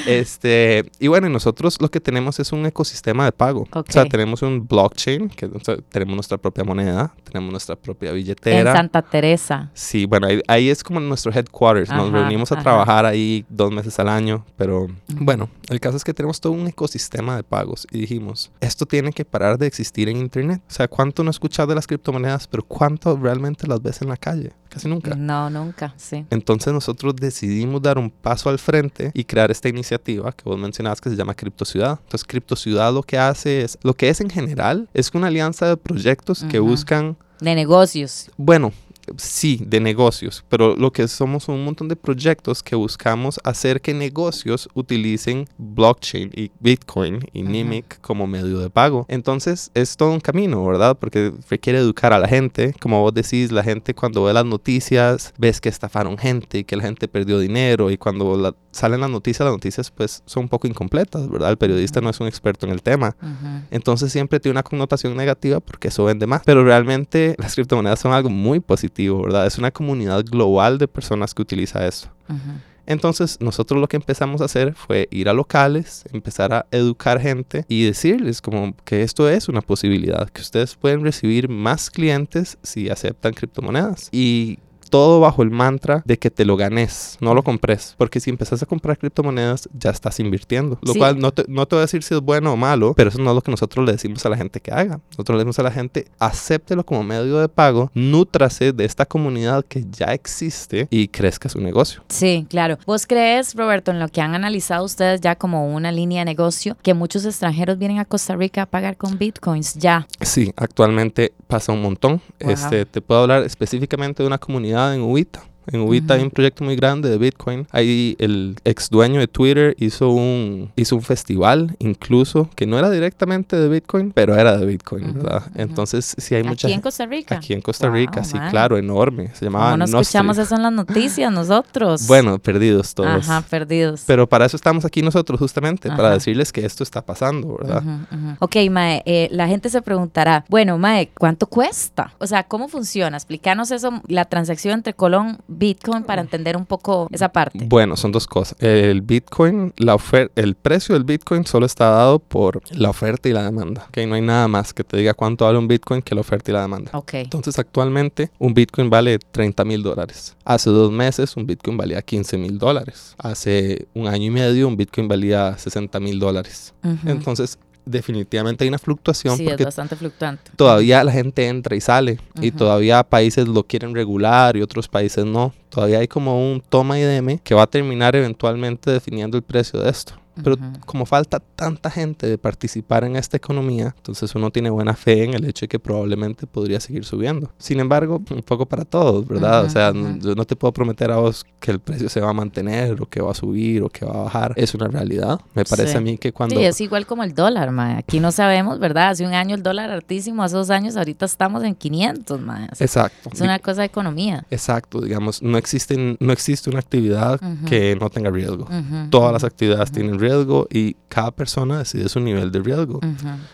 Este, 0.06 0.90
y 0.98 1.08
bueno, 1.08 1.28
nosotros 1.28 1.80
lo 1.80 1.90
que 1.90 2.00
tenemos 2.00 2.40
es 2.40 2.52
un 2.52 2.64
ecosistema 2.64 3.24
de 3.24 3.32
pago. 3.32 3.68
O 3.72 3.84
sea, 3.88 4.06
tenemos 4.06 4.42
un 4.42 4.66
blockchain, 4.66 5.28
que 5.28 5.46
o 5.46 5.60
sea, 5.62 5.76
tenemos 5.90 6.14
nuestra 6.14 6.38
propia 6.38 6.64
moneda, 6.64 7.12
tenemos 7.24 7.50
nuestra 7.50 7.76
propia 7.76 8.10
en 8.10 8.16
billetera. 8.16 8.72
Santa 8.72 9.02
Teresa. 9.02 9.70
Sí, 9.74 10.06
bueno, 10.06 10.28
ahí, 10.28 10.40
ahí 10.48 10.70
es 10.70 10.82
como 10.82 11.00
nuestro 11.00 11.32
headquarters. 11.32 11.90
Nos 11.90 12.10
reunimos 12.10 12.50
a 12.52 12.54
ajá. 12.54 12.62
trabajar 12.62 13.04
ahí 13.04 13.44
dos 13.48 13.70
meses 13.70 13.98
al 13.98 14.08
año, 14.08 14.44
pero 14.56 14.86
bueno, 15.08 15.48
el 15.68 15.80
caso 15.80 15.96
es 15.96 16.04
que 16.06 16.14
tenemos 16.14 16.40
todo 16.40 16.52
un 16.52 16.66
ecosistema 16.68 17.36
de 17.36 17.42
pagos 17.42 17.86
y 17.90 17.98
dijimos, 17.98 18.50
esto 18.60 18.86
tiene 18.86 19.12
que 19.12 19.24
parar 19.24 19.58
de 19.58 19.66
existir 19.66 20.08
en 20.08 20.16
Internet. 20.16 20.62
O 20.68 20.72
sea, 20.72 20.86
¿cuánto 20.88 21.22
no 21.24 21.30
escuchas 21.30 21.66
de 21.66 21.74
las 21.74 21.86
criptomonedas, 21.86 22.46
pero 22.46 22.62
cuánto 22.62 23.16
realmente 23.16 23.66
las 23.66 23.82
ves 23.82 24.00
en 24.02 24.08
la 24.08 24.16
calle? 24.16 24.52
Casi 24.68 24.88
nunca. 24.88 25.14
No, 25.14 25.50
nunca, 25.50 25.92
sí. 25.96 26.24
Entonces 26.30 26.72
nosotros 26.72 27.14
decidimos 27.16 27.82
dar 27.82 27.98
un 27.98 28.10
paso 28.10 28.48
al 28.50 28.58
frente 28.58 29.10
y 29.14 29.24
crear 29.24 29.50
esta 29.50 29.68
iniciativa 29.68 30.30
que 30.32 30.44
vos 30.44 30.58
mencionabas 30.58 31.00
que 31.00 31.10
se 31.10 31.16
llama 31.16 31.34
Cripto 31.34 31.64
Ciudad. 31.64 31.98
Entonces 32.04 32.24
Cripto 32.24 32.56
Ciudad 32.56 32.92
lo 32.92 33.02
que 33.02 33.18
hace 33.18 33.62
es, 33.62 33.78
lo 33.82 33.94
que 33.94 34.08
es 34.08 34.20
en 34.20 34.30
general, 34.30 34.88
es 34.94 35.10
una 35.14 35.26
alianza 35.26 35.66
de 35.68 35.76
proyectos 35.76 36.44
que 36.48 36.60
Ujú. 36.60 36.70
buscan 36.70 37.16
De 37.40 37.54
negocios. 37.54 38.30
bueno, 38.36 38.72
sí, 39.16 39.60
de 39.66 39.80
negocios, 39.80 40.44
pero 40.48 40.76
lo 40.76 40.90
que 40.92 41.06
somos 41.08 41.44
son 41.44 41.56
un 41.56 41.64
montón 41.64 41.88
de 41.88 41.96
proyectos 41.96 42.62
que 42.62 42.76
buscamos 42.76 43.38
hacer 43.44 43.80
que 43.80 43.94
negocios 43.94 44.68
utilicen 44.74 45.46
blockchain 45.58 46.30
y 46.34 46.50
Bitcoin 46.60 47.20
y. 47.32 47.42
Nimic 47.42 48.00
como 48.00 48.26
medio 48.26 48.58
de 48.58 48.70
pago. 48.70 49.06
Entonces 49.08 49.70
es 49.74 49.96
todo 49.96 50.10
un 50.12 50.20
camino, 50.20 50.64
¿verdad? 50.66 50.96
Porque 50.98 51.32
requiere 51.48 51.78
educar 51.78 52.12
a 52.12 52.18
la 52.18 52.28
gente. 52.28 52.74
Como 52.80 53.00
vos 53.00 53.14
decís, 53.14 53.52
la 53.52 53.62
gente 53.62 53.94
cuando 53.94 54.24
ve 54.24 54.32
las 54.32 54.44
noticias, 54.44 55.32
ves 55.38 55.60
que 55.60 55.68
estafaron 55.68 56.18
gente 56.18 56.58
y 56.58 56.64
que 56.64 56.76
la 56.76 56.82
gente 56.82 57.08
perdió 57.08 57.38
dinero 57.38 57.90
y 57.90 57.96
cuando 57.98 58.36
la- 58.36 58.54
salen 58.72 59.00
las 59.00 59.10
noticias, 59.10 59.44
las 59.44 59.54
noticias 59.54 59.90
pues 59.90 60.22
son 60.26 60.44
un 60.44 60.48
poco 60.48 60.66
incompletas, 60.66 61.28
¿verdad? 61.30 61.50
El 61.50 61.56
periodista 61.56 62.00
no 62.00 62.10
es 62.10 62.20
un 62.20 62.26
experto 62.26 62.66
en 62.66 62.72
el 62.72 62.82
tema. 62.82 63.16
Ujú. 63.22 63.62
Entonces 63.70 64.12
siempre 64.12 64.40
tiene 64.40 64.52
una 64.54 64.62
connotación 64.62 65.16
negativa 65.16 65.60
porque 65.60 65.88
eso 65.88 66.04
vende 66.04 66.26
más. 66.26 66.42
Pero 66.44 66.64
realmente 66.64 67.34
las 67.38 67.54
criptomonedas 67.54 68.00
son 68.00 68.12
algo 68.12 68.28
muy 68.28 68.60
positivo, 68.60 68.95
¿verdad? 69.22 69.46
Es 69.46 69.58
una 69.58 69.70
comunidad 69.70 70.24
global 70.24 70.78
de 70.78 70.88
personas 70.88 71.34
que 71.34 71.42
utiliza 71.42 71.86
eso. 71.86 72.08
Ujú. 72.28 72.60
Entonces 72.86 73.38
nosotros 73.40 73.80
lo 73.80 73.88
que 73.88 73.96
empezamos 73.96 74.40
a 74.40 74.44
hacer 74.44 74.74
fue 74.74 75.08
ir 75.10 75.28
a 75.28 75.32
locales, 75.32 76.04
empezar 76.12 76.52
a 76.52 76.66
educar 76.70 77.20
gente 77.20 77.64
y 77.68 77.84
decirles 77.84 78.40
como 78.40 78.74
que 78.84 79.02
esto 79.02 79.28
es 79.28 79.48
una 79.48 79.60
posibilidad, 79.60 80.28
que 80.30 80.40
ustedes 80.40 80.76
pueden 80.76 81.02
recibir 81.02 81.48
más 81.48 81.90
clientes 81.90 82.58
si 82.62 82.88
aceptan 82.88 83.34
criptomonedas. 83.34 84.08
Y 84.12 84.60
todo 84.96 85.20
bajo 85.20 85.42
el 85.42 85.50
mantra 85.50 86.00
de 86.06 86.18
que 86.18 86.30
te 86.30 86.46
lo 86.46 86.56
ganes, 86.56 87.18
no 87.20 87.34
lo 87.34 87.42
compres. 87.42 87.94
Porque 87.98 88.18
si 88.18 88.30
empezás 88.30 88.62
a 88.62 88.66
comprar 88.66 88.96
criptomonedas, 88.96 89.68
ya 89.78 89.90
estás 89.90 90.18
invirtiendo. 90.20 90.78
Lo 90.80 90.94
Sí. 90.94 90.98
cual 90.98 91.18
no 91.18 91.32
te, 91.32 91.44
no 91.48 91.66
te 91.66 91.74
voy 91.76 91.80
a 91.80 91.82
decir 91.82 92.02
si 92.02 92.14
es 92.14 92.20
bueno 92.22 92.54
o 92.54 92.56
malo, 92.56 92.94
pero 92.96 93.10
eso 93.10 93.18
no 93.20 93.28
es 93.30 93.34
lo 93.34 93.42
que 93.42 93.50
nosotros 93.50 93.84
le 93.84 93.92
decimos 93.92 94.24
a 94.24 94.30
la 94.30 94.38
gente 94.38 94.58
que 94.58 94.70
haga. 94.72 94.98
Nosotros 95.10 95.34
le 95.36 95.40
decimos 95.40 95.58
a 95.58 95.64
la 95.64 95.70
gente, 95.70 96.06
acéptelo 96.18 96.82
como 96.86 97.02
medio 97.02 97.38
de 97.40 97.48
pago, 97.50 97.90
nútrase 97.92 98.72
de 98.72 98.86
esta 98.86 99.04
comunidad 99.04 99.66
que 99.68 99.84
ya 99.90 100.06
existe 100.14 100.88
y 100.90 101.08
crezca 101.08 101.50
su 101.50 101.60
negocio. 101.60 102.02
Sí, 102.08 102.46
claro. 102.48 102.78
¿Vos 102.86 103.06
crees, 103.06 103.54
Roberto, 103.54 103.90
en 103.90 103.98
lo 104.00 104.08
que 104.08 104.22
han 104.22 104.34
analizado 104.34 104.82
ustedes 104.82 105.20
ya 105.20 105.34
como 105.36 105.74
una 105.74 105.92
línea 105.92 106.20
de 106.20 106.24
negocio, 106.24 106.74
que 106.82 106.94
muchos 106.94 107.26
extranjeros 107.26 107.76
vienen 107.76 107.98
a 107.98 108.06
Costa 108.06 108.34
Rica 108.34 108.62
a 108.62 108.66
pagar 108.66 108.96
con 108.96 109.18
bitcoins 109.18 109.74
ya? 109.74 110.06
Sí, 110.22 110.54
actualmente 110.56 111.34
pasa 111.48 111.72
un 111.72 111.82
montón. 111.82 112.22
Wow. 112.40 112.50
Este, 112.50 112.86
te 112.86 113.02
puedo 113.02 113.20
hablar 113.22 113.42
específicamente 113.42 114.22
de 114.22 114.26
una 114.26 114.38
comunidad 114.38 114.85
en 114.94 115.02
Ubita. 115.02 115.42
En 115.72 115.80
Ubita 115.80 116.14
hay 116.14 116.22
un 116.22 116.30
proyecto 116.30 116.64
muy 116.64 116.76
grande 116.76 117.08
de 117.08 117.18
Bitcoin. 117.18 117.66
Ahí 117.70 118.16
el 118.18 118.56
ex 118.64 118.88
dueño 118.90 119.20
de 119.20 119.28
Twitter 119.28 119.74
hizo 119.78 120.10
un, 120.10 120.70
hizo 120.76 120.96
un 120.96 121.02
festival, 121.02 121.76
incluso, 121.78 122.48
que 122.54 122.66
no 122.66 122.78
era 122.78 122.90
directamente 122.90 123.56
de 123.56 123.68
Bitcoin, 123.68 124.12
pero 124.12 124.36
era 124.36 124.56
de 124.56 124.66
Bitcoin, 124.66 125.14
¿verdad? 125.14 125.42
Entonces, 125.54 126.14
sí 126.18 126.34
hay 126.34 126.42
mucha 126.42 126.68
Aquí 126.68 126.74
en 126.74 126.80
Costa 126.80 127.06
Rica. 127.06 127.36
Aquí 127.36 127.52
en 127.52 127.60
Costa 127.60 127.88
Wow, 127.88 127.96
Rica, 127.96 128.24
sí, 128.24 128.38
claro, 128.50 128.76
enorme. 128.78 129.30
Se 129.34 129.44
llamaba 129.44 129.66
¿Cómo 129.66 129.76
no 129.78 129.86
Nostri. 129.86 130.00
escuchamos 130.02 130.38
eso 130.38 130.54
en 130.56 130.62
las 130.62 130.72
noticias 130.72 131.32
nosotros? 131.32 132.06
Bueno, 132.16 132.38
perdidos 132.38 132.94
todos. 132.94 133.28
Ajá, 133.28 133.42
perdidos. 133.48 134.04
Pero 134.06 134.28
para 134.28 134.46
eso 134.46 134.56
estamos 134.56 134.84
aquí 134.84 135.02
nosotros, 135.02 135.38
justamente, 135.38 135.88
para 135.90 136.10
decirles 136.10 136.52
que 136.52 136.64
esto 136.64 136.82
está 136.82 137.02
pasando, 137.02 137.56
¿verdad? 137.58 137.82
Ujú, 137.82 138.16
ujú. 138.16 138.36
Ok, 138.40 138.56
Mae, 138.70 139.02
eh, 139.06 139.28
la 139.32 139.48
gente 139.48 139.68
se 139.68 139.82
preguntará, 139.82 140.44
bueno, 140.48 140.78
Mae, 140.78 141.10
¿cuánto 141.18 141.46
cuesta? 141.46 142.12
O 142.18 142.26
sea, 142.26 142.44
¿cómo 142.44 142.68
funciona? 142.68 143.16
Explícanos 143.16 143.70
eso, 143.70 144.02
la 144.06 144.24
transacción 144.24 144.74
entre 144.74 144.94
Colón, 144.94 145.38
Bitcoin, 145.58 146.04
para 146.04 146.20
entender 146.22 146.56
un 146.56 146.66
poco 146.66 147.08
esa 147.10 147.28
parte. 147.30 147.58
Bueno, 147.64 147.96
son 147.96 148.12
dos 148.12 148.26
cosas. 148.26 148.56
El 148.60 149.00
Bitcoin, 149.02 149.72
la 149.76 149.94
ofer- 149.96 150.30
el 150.36 150.54
precio 150.54 150.94
del 150.94 151.04
Bitcoin 151.04 151.44
solo 151.46 151.66
está 151.66 151.90
dado 151.90 152.18
por 152.18 152.60
la 152.72 152.90
oferta 152.90 153.28
y 153.28 153.32
la 153.32 153.42
demanda. 153.44 153.86
Ok, 153.88 153.98
no 154.06 154.14
hay 154.14 154.22
nada 154.22 154.48
más 154.48 154.74
que 154.74 154.84
te 154.84 154.96
diga 154.96 155.14
cuánto 155.14 155.44
vale 155.46 155.58
un 155.58 155.68
Bitcoin 155.68 156.02
que 156.02 156.14
la 156.14 156.20
oferta 156.20 156.50
y 156.50 156.54
la 156.54 156.62
demanda. 156.62 156.90
Ok. 156.94 157.14
Entonces, 157.14 157.58
actualmente 157.58 158.30
un 158.38 158.54
Bitcoin 158.54 158.90
vale 158.90 159.18
30 159.18 159.64
mil 159.64 159.82
dólares. 159.82 160.36
Hace 160.44 160.70
dos 160.70 160.92
meses 160.92 161.36
un 161.36 161.46
Bitcoin 161.46 161.76
valía 161.76 162.02
15 162.02 162.36
mil 162.38 162.58
dólares. 162.58 163.14
Hace 163.18 163.88
un 163.94 164.06
año 164.08 164.26
y 164.26 164.30
medio 164.30 164.68
un 164.68 164.76
Bitcoin 164.76 165.08
valía 165.08 165.56
60 165.56 165.98
mil 166.00 166.18
dólares. 166.18 166.74
Ujú. 166.84 167.08
Entonces, 167.08 167.58
definitivamente 167.86 168.64
hay 168.64 168.68
una 168.68 168.78
fluctuación 168.78 169.36
sí, 169.36 169.44
es 169.44 169.50
porque 169.50 169.64
bastante 169.64 169.96
fluctuante. 169.96 170.50
todavía 170.56 171.02
la 171.04 171.12
gente 171.12 171.46
entra 171.46 171.76
y 171.76 171.80
sale 171.80 172.18
y 172.40 172.50
todavía 172.50 173.02
países 173.04 173.48
lo 173.48 173.62
quieren 173.62 173.94
regular 173.94 174.56
y 174.56 174.62
otros 174.62 174.88
países 174.88 175.24
no. 175.24 175.54
Todavía 175.70 176.00
hay 176.00 176.08
como 176.08 176.52
un 176.52 176.60
toma 176.60 176.98
y 176.98 177.02
deme 177.02 177.40
que 177.42 177.54
va 177.54 177.62
a 177.62 177.66
terminar 177.66 178.16
eventualmente 178.16 178.90
definiendo 178.90 179.36
el 179.36 179.42
precio 179.42 179.80
de 179.80 179.90
esto. 179.90 180.14
Pero 180.42 180.54
Ujú. 180.56 180.64
como 180.84 181.06
falta 181.06 181.40
tanta 181.40 181.90
gente 181.90 182.26
de 182.26 182.38
participar 182.38 183.04
en 183.04 183.16
esta 183.16 183.36
economía, 183.36 183.94
entonces 183.96 184.34
uno 184.34 184.50
tiene 184.50 184.70
buena 184.70 184.94
fe 184.94 185.24
en 185.24 185.34
el 185.34 185.44
hecho 185.44 185.64
de 185.64 185.68
que 185.68 185.78
probablemente 185.78 186.46
podría 186.46 186.80
seguir 186.80 187.04
subiendo. 187.04 187.50
Sin 187.58 187.80
embargo, 187.80 188.22
un 188.30 188.42
poco 188.42 188.66
para 188.66 188.84
todos, 188.84 189.26
¿verdad? 189.26 189.60
Ujú, 189.60 189.66
o 189.66 189.70
sea, 189.70 189.92
yo 189.92 190.34
no 190.34 190.44
te 190.44 190.56
puedo 190.56 190.72
prometer 190.72 191.10
a 191.10 191.16
vos 191.16 191.44
que 191.60 191.70
el 191.70 191.80
precio 191.80 192.08
se 192.08 192.20
va 192.20 192.30
a 192.30 192.32
mantener 192.32 193.00
o 193.00 193.06
que 193.06 193.20
va 193.20 193.30
a 193.30 193.34
subir 193.34 193.82
o 193.82 193.88
que 193.88 194.04
va 194.04 194.12
a 194.14 194.22
bajar. 194.24 194.52
Es 194.56 194.74
una 194.74 194.88
realidad. 194.88 195.40
Me 195.54 195.64
parece 195.64 195.92
Sí. 195.92 195.96
a 195.96 196.00
mí 196.00 196.18
que 196.18 196.32
cuando... 196.32 196.56
Sí, 196.56 196.64
es 196.64 196.80
igual 196.80 197.06
como 197.06 197.22
el 197.22 197.34
dólar, 197.34 197.70
mae. 197.72 197.96
Aquí 197.96 198.20
no 198.20 198.30
sabemos, 198.32 198.78
¿verdad? 198.78 199.10
Hace 199.10 199.26
un 199.26 199.32
año 199.34 199.54
el 199.54 199.62
dólar 199.62 199.90
altísimo, 199.90 200.42
hace 200.42 200.56
dos 200.56 200.70
años 200.70 200.96
ahorita 200.96 201.24
estamos 201.26 201.62
en 201.64 201.74
500, 201.74 202.40
mae. 202.40 202.68
Es, 202.72 202.80
Exacto. 202.80 203.30
es 203.32 203.40
una 203.40 203.58
cosa 203.58 203.80
de 203.82 203.86
economía. 203.86 204.44
Exacto, 204.50 205.00
digamos, 205.00 205.42
no, 205.42 205.56
existen, 205.58 206.16
no 206.20 206.32
existe 206.32 206.68
una 206.70 206.80
actividad 206.80 207.40
que 207.66 207.96
no 207.96 208.10
tenga 208.10 208.30
riesgo. 208.30 208.68
Todas 209.10 209.32
las 209.32 209.44
actividades 209.44 209.90
tienen 209.92 210.18
riesgo 210.18 210.25
y 210.70 210.96
cada 211.08 211.30
persona 211.30 211.78
decide 211.78 212.08
su 212.08 212.20
nivel 212.20 212.50
de 212.52 212.60
riesgo. 212.60 213.00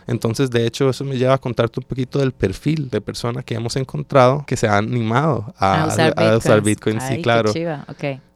Entonces, 0.06 0.50
de 0.50 0.66
hecho, 0.66 0.88
eso 0.88 1.04
me 1.04 1.16
lleva 1.16 1.34
a 1.34 1.38
contarte 1.38 1.80
un 1.80 1.86
poquito 1.86 2.18
del 2.18 2.32
perfil 2.32 2.88
de 2.90 3.00
persona 3.00 3.42
que 3.42 3.54
hemos 3.54 3.76
encontrado 3.76 4.44
que 4.46 4.56
se 4.56 4.66
ha 4.68 4.76
animado 4.76 5.54
a, 5.58 5.82
A 5.82 5.86
usar 5.86 6.14
a 6.16 6.36
usar 6.36 6.60
bitcoins. 6.60 6.64
Bitcoin. 6.64 6.98
Ay, 7.00 7.16
Sí, 7.16 7.22
claro. 7.22 7.52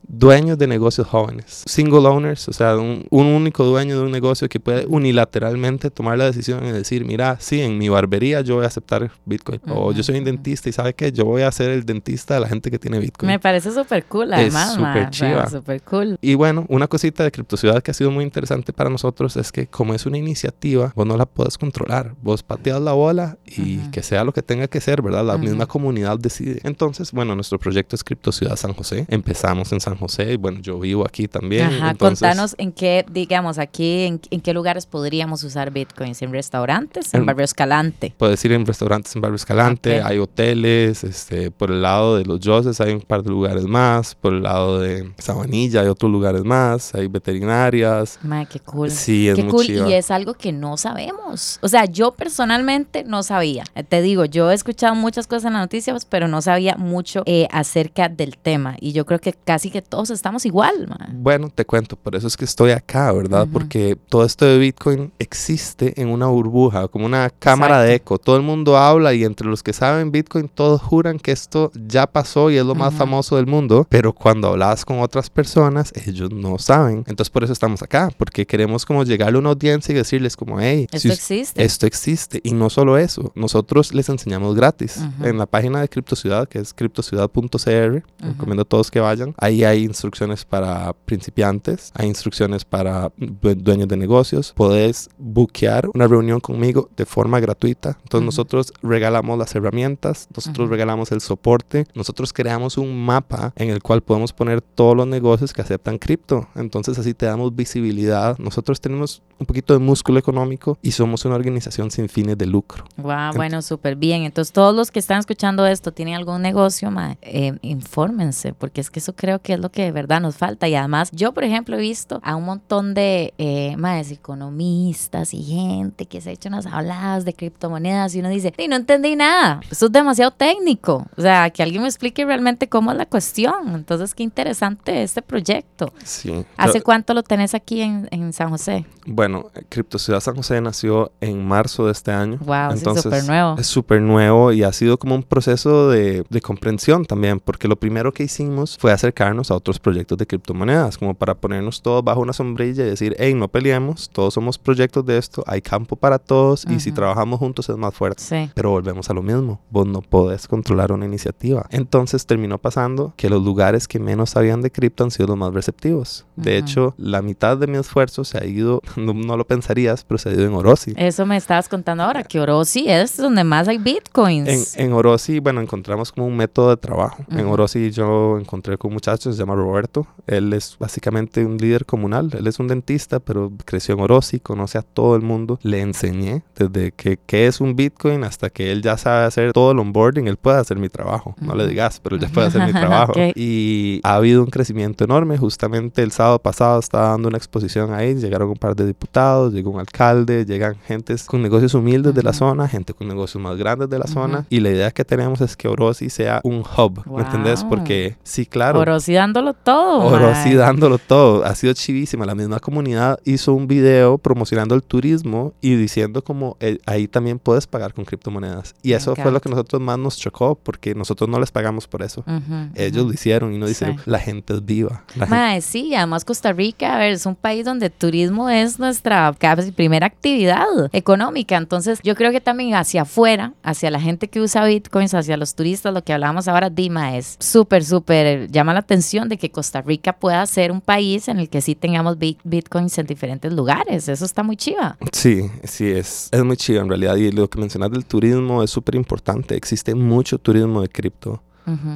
Dueños 0.09 0.57
de 0.59 0.67
negocios 0.67 1.07
jóvenes, 1.07 1.63
single 1.67 2.07
owners, 2.07 2.49
o 2.49 2.53
sea, 2.53 2.77
un, 2.77 3.05
un 3.11 3.27
único 3.27 3.65
dueño 3.65 3.99
de 3.99 4.05
un 4.05 4.13
negocio 4.13 4.49
que 4.49 4.61
puede 4.61 4.87
unilateralmente 4.87 5.91
tomar 5.91 6.17
la 6.19 6.25
decisión 6.27 6.65
y 6.65 6.71
decir, 6.73 7.05
mira, 7.05 7.37
sí, 7.41 7.61
en 7.61 7.79
mi 7.79 7.89
barbería 7.89 8.41
yo 8.41 8.57
voy 8.57 8.65
a 8.65 8.69
aceptar 8.69 9.11
Bitcoin. 9.25 9.61
O 9.69 9.93
yo 9.93 10.03
soy 10.03 10.19
un 10.19 10.25
dentista 10.25 10.69
y 10.69 10.73
¿sabe 10.73 10.95
qué? 10.95 11.11
Yo 11.13 11.25
voy 11.25 11.43
a 11.43 11.51
ser 11.51 11.71
el 11.71 11.85
dentista 11.85 12.35
de 12.35 12.41
la 12.41 12.49
gente 12.49 12.71
que 12.71 12.79
tiene 12.79 12.99
Bitcoin. 12.99 13.27
Me 13.27 13.39
parece 13.41 13.73
súper 13.73 14.05
cool, 14.07 14.33
además, 14.33 14.75
súper 14.75 15.11
chiva. 15.11 15.49
Súper 15.51 15.83
cool. 15.83 16.19
Y 16.21 16.35
bueno, 16.35 16.67
una 16.69 16.87
cosita 16.87 17.25
de 17.25 17.33
criptociudad 17.33 17.83
que 17.83 17.91
ha 17.91 17.95
sido 17.95 18.11
muy 18.11 18.25
interesante 18.25 18.73
para 18.73 18.91
nosotros 18.91 19.37
es 19.37 19.51
que 19.51 19.67
como 19.67 19.95
es 19.95 20.07
una 20.07 20.19
iniciativa, 20.19 20.93
vos 20.95 21.07
no 21.07 21.17
la 21.17 21.27
puedes 21.27 21.59
controlar. 21.59 22.15
Vos 22.23 22.43
pateas 22.43 22.81
la 22.81 22.93
bola 22.93 23.39
y 23.45 23.79
Ujú. 23.79 23.91
que 23.91 24.03
sea 24.03 24.23
lo 24.25 24.33
que 24.33 24.43
tenga 24.43 24.69
que 24.69 24.81
ser, 24.81 25.03
¿verdad? 25.03 25.25
La 25.25 25.35
Ujú. 25.35 25.45
misma 25.45 25.67
comunidad 25.67 26.19
decide. 26.19 26.61
Entonces, 26.63 27.13
bueno, 27.13 27.35
nuestro 27.35 27.59
proyecto 27.59 27.97
es 27.97 28.05
Criptociudad 28.05 28.57
San 28.57 28.73
José. 28.73 29.07
Empezamos 29.09 29.73
en 29.73 29.81
San 29.81 29.96
José 29.97 30.33
y 30.33 30.37
bueno, 30.37 30.61
yo 30.61 30.79
vivo 30.79 31.05
aquí 31.07 31.29
también. 31.29 31.67
Ajá, 31.67 31.91
entonces, 31.91 32.21
contanos 32.21 32.55
en 32.59 32.73
qué, 32.73 33.05
digamos, 33.11 33.59
aquí, 33.59 34.05
en, 34.05 34.21
en 34.31 34.41
qué 34.41 34.53
lugares 34.55 34.87
podríamos 34.87 35.43
usar 35.45 35.71
bitcoins, 35.71 36.23
en 36.23 36.33
restaurantes, 36.33 37.13
en 37.15 37.21
En- 37.21 37.27
Barrio 37.27 37.45
Escalante. 37.45 38.15
Puedes 38.17 38.45
ir 38.45 38.53
en 38.53 38.65
restaurantes 38.67 39.15
en 39.17 39.23
Barrio 39.23 39.37
Escalante, 39.37 40.03
hay 40.03 40.19
hoteles, 40.19 41.05
este, 41.05 41.51
por 41.51 41.71
el 41.71 41.83
lado 41.83 42.17
de 42.17 42.25
los 42.25 42.41
Yoses 42.41 42.81
hay 42.81 42.93
un 42.93 43.01
par 43.01 43.23
de 43.23 43.31
lugares 43.31 43.65
más, 43.65 44.15
por 44.15 44.33
el 44.35 44.43
lado 44.43 44.81
de 44.81 45.13
Sabanilla 45.19 45.81
hay 45.81 45.89
otros 45.89 46.11
lugares 46.11 46.45
más, 46.45 46.95
hay 46.95 47.09
veterinarias. 47.09 48.19
Mae, 48.23 48.47
qué 48.47 48.61
cool. 48.61 48.91
Sí, 48.91 49.29
es 49.29 49.37
Qué 49.37 49.43
muy 49.43 49.53
cool, 49.53 49.67
chiva. 49.67 49.89
y 49.91 49.95
es 49.95 50.11
algo 50.11 50.35
que 50.35 50.53
no 50.53 50.77
sabemos. 50.77 51.59
O 51.63 51.69
sea, 51.69 51.85
yo 51.87 52.13
personalmente 52.13 53.05
no 53.05 53.23
sabía. 53.23 53.65
Eh, 53.75 53.83
Te 53.85 54.03
digo, 54.03 54.25
yo 54.25 54.51
he 54.51 54.55
escuchado 54.55 54.95
muchas 54.95 55.27
cosas 55.27 55.47
en 55.47 55.53
las 55.55 55.63
noticias, 55.63 56.05
pero 56.05 56.29
no 56.29 56.43
sabía 56.43 56.77
mucho 56.77 57.23
eh, 57.27 57.49
acerca 57.51 58.09
del 58.09 58.37
tema. 58.37 58.77
Y 58.81 58.93
yo 58.93 59.07
creo 59.07 59.19
que 59.21 59.33
casi 59.33 59.71
que 59.71 59.83
todos 59.89 60.11
estamos 60.11 60.45
igual. 60.47 60.89
Bueno, 61.13 61.49
te 61.55 61.65
cuento, 61.65 61.97
por 61.97 62.15
eso 62.17 62.27
es 62.27 62.37
que 62.37 62.45
estoy 62.45 62.71
acá, 62.71 63.13
¿verdad? 63.13 63.43
Ujú. 63.45 63.53
Porque 63.53 63.97
todo 64.09 64.25
esto 64.25 64.45
de 64.45 64.59
Bitcoin 64.59 65.13
existe 65.19 66.01
en 66.01 66.09
una 66.09 66.27
burbuja, 66.27 66.89
como 66.89 67.07
una 67.07 67.31
cámara 67.31 67.81
de 67.83 67.95
Exacto. 67.95 68.15
eco. 68.15 68.19
Todo 68.19 68.37
el 68.37 68.43
mundo 68.43 68.77
habla 68.77 69.15
y 69.15 69.25
entre 69.25 69.47
los 69.49 69.63
que 69.63 69.73
saben 69.73 70.11
Bitcoin 70.13 70.49
todos 70.49 70.81
juran 70.83 71.19
que 71.19 71.33
esto 71.33 71.71
ya 71.87 72.07
pasó 72.07 72.51
y 72.51 72.57
es 72.57 72.65
lo 72.65 72.75
más 72.75 72.91
Ujú. 72.91 72.99
famoso 72.99 73.37
del 73.37 73.47
mundo, 73.47 73.87
pero 73.89 74.13
cuando 74.13 74.49
hablas 74.49 74.85
con 74.85 75.01
otras 75.01 75.31
personas, 75.31 75.93
ellos 76.07 76.31
no 76.33 76.59
saben. 76.59 77.05
Entonces 77.07 77.31
por 77.31 77.45
eso 77.45 77.53
estamos 77.53 77.83
acá, 77.83 78.11
porque 78.17 78.47
queremos 78.47 78.85
como 78.85 79.05
llegarle 79.05 79.37
a 79.37 79.41
una 79.41 79.51
audiencia 79.51 79.93
y 79.93 79.97
decirles 79.97 80.37
como, 80.37 80.61
hey, 80.61 80.87
Esto 80.93 80.99
si 81.09 81.15
existe. 81.15 81.63
esto 81.65 81.87
existe. 81.87 82.41
Y 82.43 82.53
no 82.53 82.71
solo 82.71 82.99
eso, 82.99 83.33
nosotros 83.35 83.95
les 83.95 84.09
enseñamos 84.09 84.55
gratis. 84.55 84.99
Ujú. 85.19 85.27
En 85.27 85.39
la 85.39 85.47
página 85.47 85.81
de 85.81 85.89
CryptoCiudad, 85.89 86.49
que 86.49 86.59
es 86.59 86.73
criptociudad.cr, 86.75 88.03
recomiendo 88.21 88.63
a 88.63 88.65
todos 88.65 88.91
que 88.91 89.01
vayan. 89.01 89.35
Ahí 89.39 89.65
hay 89.65 89.76
instrucciones 89.83 90.45
para 90.45 90.93
principiantes, 91.05 91.91
hay 91.95 92.09
instrucciones 92.09 92.65
para 92.65 93.11
due- 93.17 93.55
dueños 93.55 93.89
de 93.89 93.97
negocios. 93.97 94.53
Podés 94.57 95.09
buquear 95.19 95.89
una 95.95 96.07
reunión 96.07 96.41
conmigo 96.41 96.89
de 96.97 97.05
forma 97.07 97.41
gratuita. 97.41 97.99
Entonces 98.03 98.19
Ujú. 98.21 98.25
nosotros 98.27 98.73
regalamos 98.83 99.39
las 99.39 99.55
herramientas, 99.55 100.29
nosotros 100.35 100.65
Ujú. 100.67 100.73
regalamos 100.73 101.13
el 101.13 101.21
soporte, 101.21 101.87
nosotros 101.95 102.33
creamos 102.33 102.79
un 102.79 103.05
mapa 103.05 103.53
en 103.57 103.71
el 103.71 103.83
cual 103.83 104.03
podemos 104.03 104.33
poner 104.33 104.61
todos 104.63 104.97
los 104.97 105.07
negocios 105.07 105.53
que 105.53 105.63
aceptan 105.63 105.99
cripto. 105.99 106.49
Entonces 106.55 106.99
así 106.99 107.15
te 107.15 107.27
damos 107.27 107.55
visibilidad. 107.55 108.39
Nosotros 108.39 108.81
tenemos 108.81 109.23
un 109.39 109.47
poquito 109.47 109.75
de 109.75 109.81
músculo 109.81 110.19
económico 110.19 110.79
y 110.83 110.93
somos 110.93 111.25
una 111.25 111.35
organización 111.35 111.91
sin 111.91 112.09
fines 112.09 112.39
de 112.39 112.47
lucro. 112.47 112.85
Wow, 112.97 113.35
bueno, 113.35 113.61
súper 113.63 113.97
bien. 113.97 114.23
Entonces, 114.23 114.53
todos 114.53 114.75
los 114.75 114.91
que 114.91 114.99
están 114.99 115.19
escuchando 115.19 115.67
esto 115.67 115.93
tienen 115.93 116.15
algún 116.15 116.41
negocio, 116.41 116.91
mae, 116.91 117.19
eh, 117.23 117.53
infórmense, 117.63 118.53
porque 118.55 118.81
es 118.81 118.91
que 118.91 118.99
eso 119.01 119.15
creo 119.15 119.41
que 119.41 119.55
es 119.55 119.61
lo 119.61 119.66
que 119.71 119.83
de 119.83 119.93
verdad 119.93 120.21
nos 120.21 120.37
falta. 120.37 120.69
Y 120.69 120.75
además, 120.75 121.11
yo, 121.13 121.33
por 121.33 121.45
ejemplo, 121.45 121.77
he 121.77 121.81
visto 121.81 122.21
a 122.23 122.37
un 122.37 122.45
montón 122.45 122.95
de 122.95 123.35
eh, 123.39 123.75
maes, 123.77 124.11
economistas 124.11 125.35
y 125.35 125.43
gente 125.43 126.07
que 126.07 126.21
se 126.21 126.31
ha 126.31 126.33
hecho 126.33 126.49
unas 126.49 126.67
habladas 126.67 127.25
de 127.25 127.35
criptomonedas 127.35 128.15
y 128.15 128.21
uno 128.21 128.29
dice, 128.29 128.53
y 128.57 128.69
no 128.69 128.77
entendí 128.77 129.17
nada, 129.17 129.61
eso 129.71 129.87
es 129.87 129.93
demasiado 129.93 130.31
técnico. 130.31 131.07
O 131.17 131.23
sea, 131.23 131.51
que 131.51 131.63
alguien 131.63 131.83
me 131.83 131.89
explique 131.89 132.25
realmente 132.25 132.69
cómo 132.69 132.93
es 132.93 132.99
la 132.99 133.07
cuestión. 133.07 133.75
Entonces, 133.75 134.15
qué 134.15 134.23
interesante 134.23 135.03
este 135.03 135.23
proyecto. 135.23 135.93
Sí. 136.05 136.45
¿Hace 136.57 136.83
cuánto 136.83 137.15
lo 137.15 137.23
tenés 137.23 137.55
aquí 137.55 137.81
en, 137.81 138.09
en 138.11 138.33
San 138.33 138.51
José? 138.51 138.87
Bueno, 139.07 139.51
Cripto 139.69 139.99
Ciudad 139.99 140.21
San 140.21 140.37
José 140.37 140.61
nació 140.61 141.13
en 141.21 141.47
marzo 141.47 141.87
de 141.87 141.93
este 141.93 142.13
año. 142.13 142.39
Wow, 142.41 142.73
sí, 142.73 142.79
Entonces, 142.79 143.05
súper 143.05 143.25
nuevo. 143.25 143.57
Es 143.59 143.67
súper 143.67 144.01
nuevo 144.01 144.53
y 144.53 144.63
ha 144.63 144.73
sido 144.73 144.99
como 144.99 145.15
un 145.15 145.23
proceso 145.23 145.89
de, 145.89 146.25
de 146.29 146.41
comprensión 146.41 147.05
también, 147.05 147.41
porque 147.41 147.69
lo 147.69 147.77
primero 147.77 148.13
que 148.13 148.25
hicimos 148.25 148.77
fue 148.79 148.93
acercarnos 148.93 149.51
a 149.51 149.55
otros 149.57 149.79
proyectos 149.79 150.19
de 150.19 150.27
criptomonedas, 150.27 150.99
como 150.99 151.15
para 151.15 151.35
ponernos 151.35 151.83
todos 151.83 152.05
bajo 152.05 152.21
una 152.21 152.33
sombrilla 152.33 152.85
y 152.87 152.91
decir, 152.91 153.17
hey, 153.19 153.35
no 153.35 153.49
peleemos, 153.49 154.09
todos 154.11 154.35
somos 154.35 154.59
proyectos 154.59 155.05
de 155.07 155.19
esto, 155.19 155.43
hay 155.47 155.61
campo 155.61 155.97
para 155.97 156.19
todos 156.19 156.65
y 156.69 156.81
si 156.81 156.93
trabajamos 156.93 157.39
juntos 157.39 157.69
es 157.69 157.77
más 157.77 157.95
fuerte. 157.95 158.23
Sí. 158.23 158.51
Pero 158.55 158.71
volvemos 158.71 159.11
a 159.11 159.15
lo 159.15 159.23
mismo, 159.23 159.61
vos 159.71 159.87
no 159.87 160.01
podés 160.03 160.47
controlar 160.49 160.93
una 160.93 161.07
iniciativa. 161.07 161.67
Entonces 161.71 162.27
terminó 162.27 162.59
pasando 162.59 163.13
que 163.17 163.29
los 163.31 163.43
lugares 163.43 163.89
que 163.89 163.99
menos 163.99 164.31
sabían 164.31 164.63
de 164.63 164.71
cripto 164.71 165.05
han 165.05 165.11
sido 165.11 165.29
los 165.29 165.37
más 165.37 165.53
receptivos. 165.53 166.25
De 166.37 166.59
Ujú. 166.59 166.59
hecho, 166.67 166.95
la 166.99 167.23
mitad 167.23 167.57
de 167.57 167.67
mi 167.67 167.79
esfuerzo 167.79 168.25
se 168.25 168.39
ha 168.39 168.45
ido, 168.45 168.83
no, 168.97 169.15
no 169.15 169.37
lo 169.37 169.47
pensarías, 169.47 170.05
pero 170.05 170.19
se 170.19 170.29
ha 170.29 170.33
ido 170.33 170.45
en 170.45 170.55
Orosi. 170.55 170.93
Eso 170.97 171.27
me 171.27 171.37
estabas 171.37 171.69
contando 171.69 172.03
ahora, 172.05 172.23
que 172.25 172.39
Orosi 172.41 172.87
es 172.89 173.17
donde 173.17 173.45
más 173.45 173.69
hay 173.69 173.79
bitcoins. 173.79 174.77
En, 174.77 174.87
en 174.87 174.93
Orosi, 174.93 175.39
bueno, 175.41 175.61
encontramos 175.61 176.13
como 176.13 176.27
un 176.27 176.37
método 176.37 176.71
de 176.71 176.77
trabajo. 176.77 177.25
En 177.31 177.45
Ujú. 177.47 177.53
Orosi 177.55 177.91
yo 177.91 178.39
encontré 178.39 178.77
con 178.77 178.91
un 178.91 178.95
muchacho, 178.95 179.31
se 179.37 179.43
llama 179.43 179.55
Roberto. 179.55 180.07
Él 180.27 180.53
es 180.53 180.77
básicamente 180.79 181.45
un 181.45 181.57
líder 181.59 181.87
comunal. 181.87 182.31
Él 182.37 182.47
es 182.47 182.59
un 182.59 182.67
dentista, 182.69 183.21
pero 183.21 183.53
creció 183.65 183.95
en 183.95 184.01
Orosi, 184.01 184.41
conoce 184.41 184.79
a 184.79 184.83
todo 184.83 185.15
el 185.17 185.23
mundo. 185.23 185.59
Le 185.63 185.81
enseñé 185.81 186.43
desde 186.57 186.93
que 186.93 187.19
qué 187.27 187.47
es 187.47 187.61
un 187.61 187.77
Bitcoin 187.77 188.25
hasta 188.25 188.51
que 188.51 188.73
él 188.73 188.83
ya 188.83 188.97
sabe 188.97 189.25
hacer 189.27 189.53
todo 189.53 189.73
el 189.73 189.79
onboarding. 189.79 190.27
Él 190.29 190.37
puede 190.37 190.59
hacer 190.59 190.79
mi 190.79 190.89
trabajo. 190.89 191.35
No 191.41 191.55
le 191.55 191.67
digas, 191.67 192.01
pero 192.01 192.17
él 192.17 192.23
ya 192.23 192.29
puede 192.29 192.49
hacer 192.49 192.63
mi 192.67 192.73
trabajo. 192.81 193.13
Ok. 193.13 193.19
Y 193.37 194.01
ha 194.03 194.17
habido 194.17 194.43
un 194.43 194.51
crecimiento 194.51 195.05
enorme. 195.05 195.39
Justamente 195.39 196.03
el 196.03 196.11
sábado 196.13 196.39
pasado 196.39 196.79
estaba 196.81 197.11
dando 197.11 197.29
una 197.29 197.39
exposición 197.39 197.93
ahí. 197.95 198.15
Llegaron 198.15 198.49
un 198.49 198.57
par 198.57 198.75
de 198.75 198.87
diputados, 198.87 199.53
llegó 199.53 199.71
un 199.71 199.81
alcalde, 199.81 200.45
llegan 200.45 200.77
gentes 200.87 201.25
con 201.25 201.43
negocios 201.43 201.75
humildes 201.75 202.15
de 202.15 202.23
la 202.23 202.33
zona, 202.33 202.67
gente 202.69 202.95
con 202.95 203.09
negocios 203.09 203.43
más 203.43 203.57
grandes 203.57 203.89
de 203.91 203.99
la 203.99 204.05
Ujú. 204.05 204.15
zona. 204.15 204.47
Y 204.51 204.61
la 204.61 204.71
idea 204.71 204.91
que 204.91 205.05
tenemos 205.05 205.41
es 205.41 205.57
que 205.57 205.69
Orosi 205.69 206.11
sea 206.11 206.41
un 206.45 206.61
hub. 206.77 207.03
¿Me 207.07 207.23
entendés? 207.23 207.61
Wow. 207.61 207.71
Porque 207.71 208.17
sí, 208.23 208.47
claro. 208.47 208.81
Orosi 208.81 209.17
dándolo 209.27 209.55
todo. 209.55 210.07
Orosi 210.07 210.49
mae. 210.51 210.55
dándolo 210.57 210.99
todo. 210.99 211.45
Ha 211.45 211.55
sido 211.55 211.73
chivísima. 211.75 212.25
La 212.27 212.35
misma 212.35 212.61
comunidad 212.61 213.19
hizo 213.25 213.53
un 213.55 213.67
video 213.67 214.19
promocionando 214.19 214.75
el 214.75 214.83
turismo 214.83 215.53
y 215.61 215.75
diciendo 215.75 216.23
como 216.23 216.57
eh, 216.61 216.79
ahí 216.87 217.09
también 217.09 217.39
puedes 217.39 217.67
pagar 217.67 217.93
con 217.93 218.05
criptomonedas. 218.05 218.75
Y 218.83 218.93
eso 218.93 219.17
fue 219.17 219.31
lo 219.33 219.41
que 219.41 219.49
nosotros 219.49 219.83
más 219.83 219.99
nos 219.99 220.17
chocó 220.17 220.55
porque 220.55 220.95
nosotros 220.95 221.29
no 221.29 221.41
les 221.41 221.51
pagamos 221.51 221.87
por 221.89 222.03
eso. 222.03 222.21
Ujú, 222.27 222.71
Ellos 222.75 222.99
ujú. 223.03 223.09
lo 223.09 223.15
hicieron 223.15 223.53
y 223.53 223.57
uno 223.57 223.67
dice, 223.67 223.87
Sí. 223.87 223.93
la 224.07 224.19
gente 224.19 224.55
es 224.55 224.65
viva. 224.65 225.03
La 225.17 225.27
gente- 225.27 225.31
Mae, 225.31 225.61
sí, 225.61 225.95
además 225.95 226.25
Costa 226.25 226.53
Rica, 226.53 226.95
a 226.95 226.99
ver, 226.99 227.13
es 227.13 227.27
un 227.27 227.35
país 227.35 227.65
donde 227.65 227.87
el 227.87 227.93
turismo 227.93 228.49
es 228.49 228.79
nuestra 228.79 229.33
primera 229.75 230.07
actividad 230.07 230.65
económica. 230.93 231.57
Entonces, 231.57 232.01
yo 232.03 232.15
creo 232.15 232.31
que 232.33 232.41
también 232.41 232.75
hacia 232.75 233.03
afuera, 233.03 233.53
hacia 233.63 233.91
la 233.91 234.01
gente 234.01 234.29
que 234.29 234.41
usa 234.41 234.65
bitcoins, 234.65 235.15
hacia 235.15 235.37
los 235.37 235.55
turistas, 235.55 235.93
lo 235.93 236.03
que 236.05 236.13
hablábamos 236.13 236.49
ahora, 236.49 236.71
Dima, 236.71 237.17
es 237.17 237.37
súper, 237.41 237.85
súper, 237.85 238.51
llama 238.51 238.73
la 238.75 238.81
atención 238.81 239.16
de 239.25 239.39
que 239.39 239.51
Costa 239.51 239.81
Rica 239.83 240.13
pueda 240.13 240.45
ser 240.47 240.71
un 240.71 240.81
país 240.81 241.29
en 241.29 241.39
el 241.39 241.49
que 241.49 241.61
sí 241.61 241.75
tengamos 241.75 242.19
bit- 242.19 242.39
bitcoins 242.45 242.97
en 242.99 243.07
diferentes 243.07 243.53
lugares. 243.53 244.09
Eso 244.09 244.25
está 244.25 244.43
muy 244.43 244.57
chiva. 244.57 244.97
Sí, 245.13 245.51
sí, 245.65 245.87
es, 245.87 246.29
es 246.31 246.45
muy 246.45 246.57
chido 246.57 246.83
en 246.83 246.89
realidad. 246.89 247.17
Y 247.17 247.33
lo 247.33 247.49
que 247.49 247.59
mencionas 247.59 247.91
del 247.91 248.05
turismo 248.05 248.63
es 248.63 248.71
súper 248.71 248.95
importante. 248.95 249.57
Existe 249.57 249.95
mucho 249.95 250.39
turismo 250.39 250.83
de 250.83 250.89
cripto. 250.89 251.43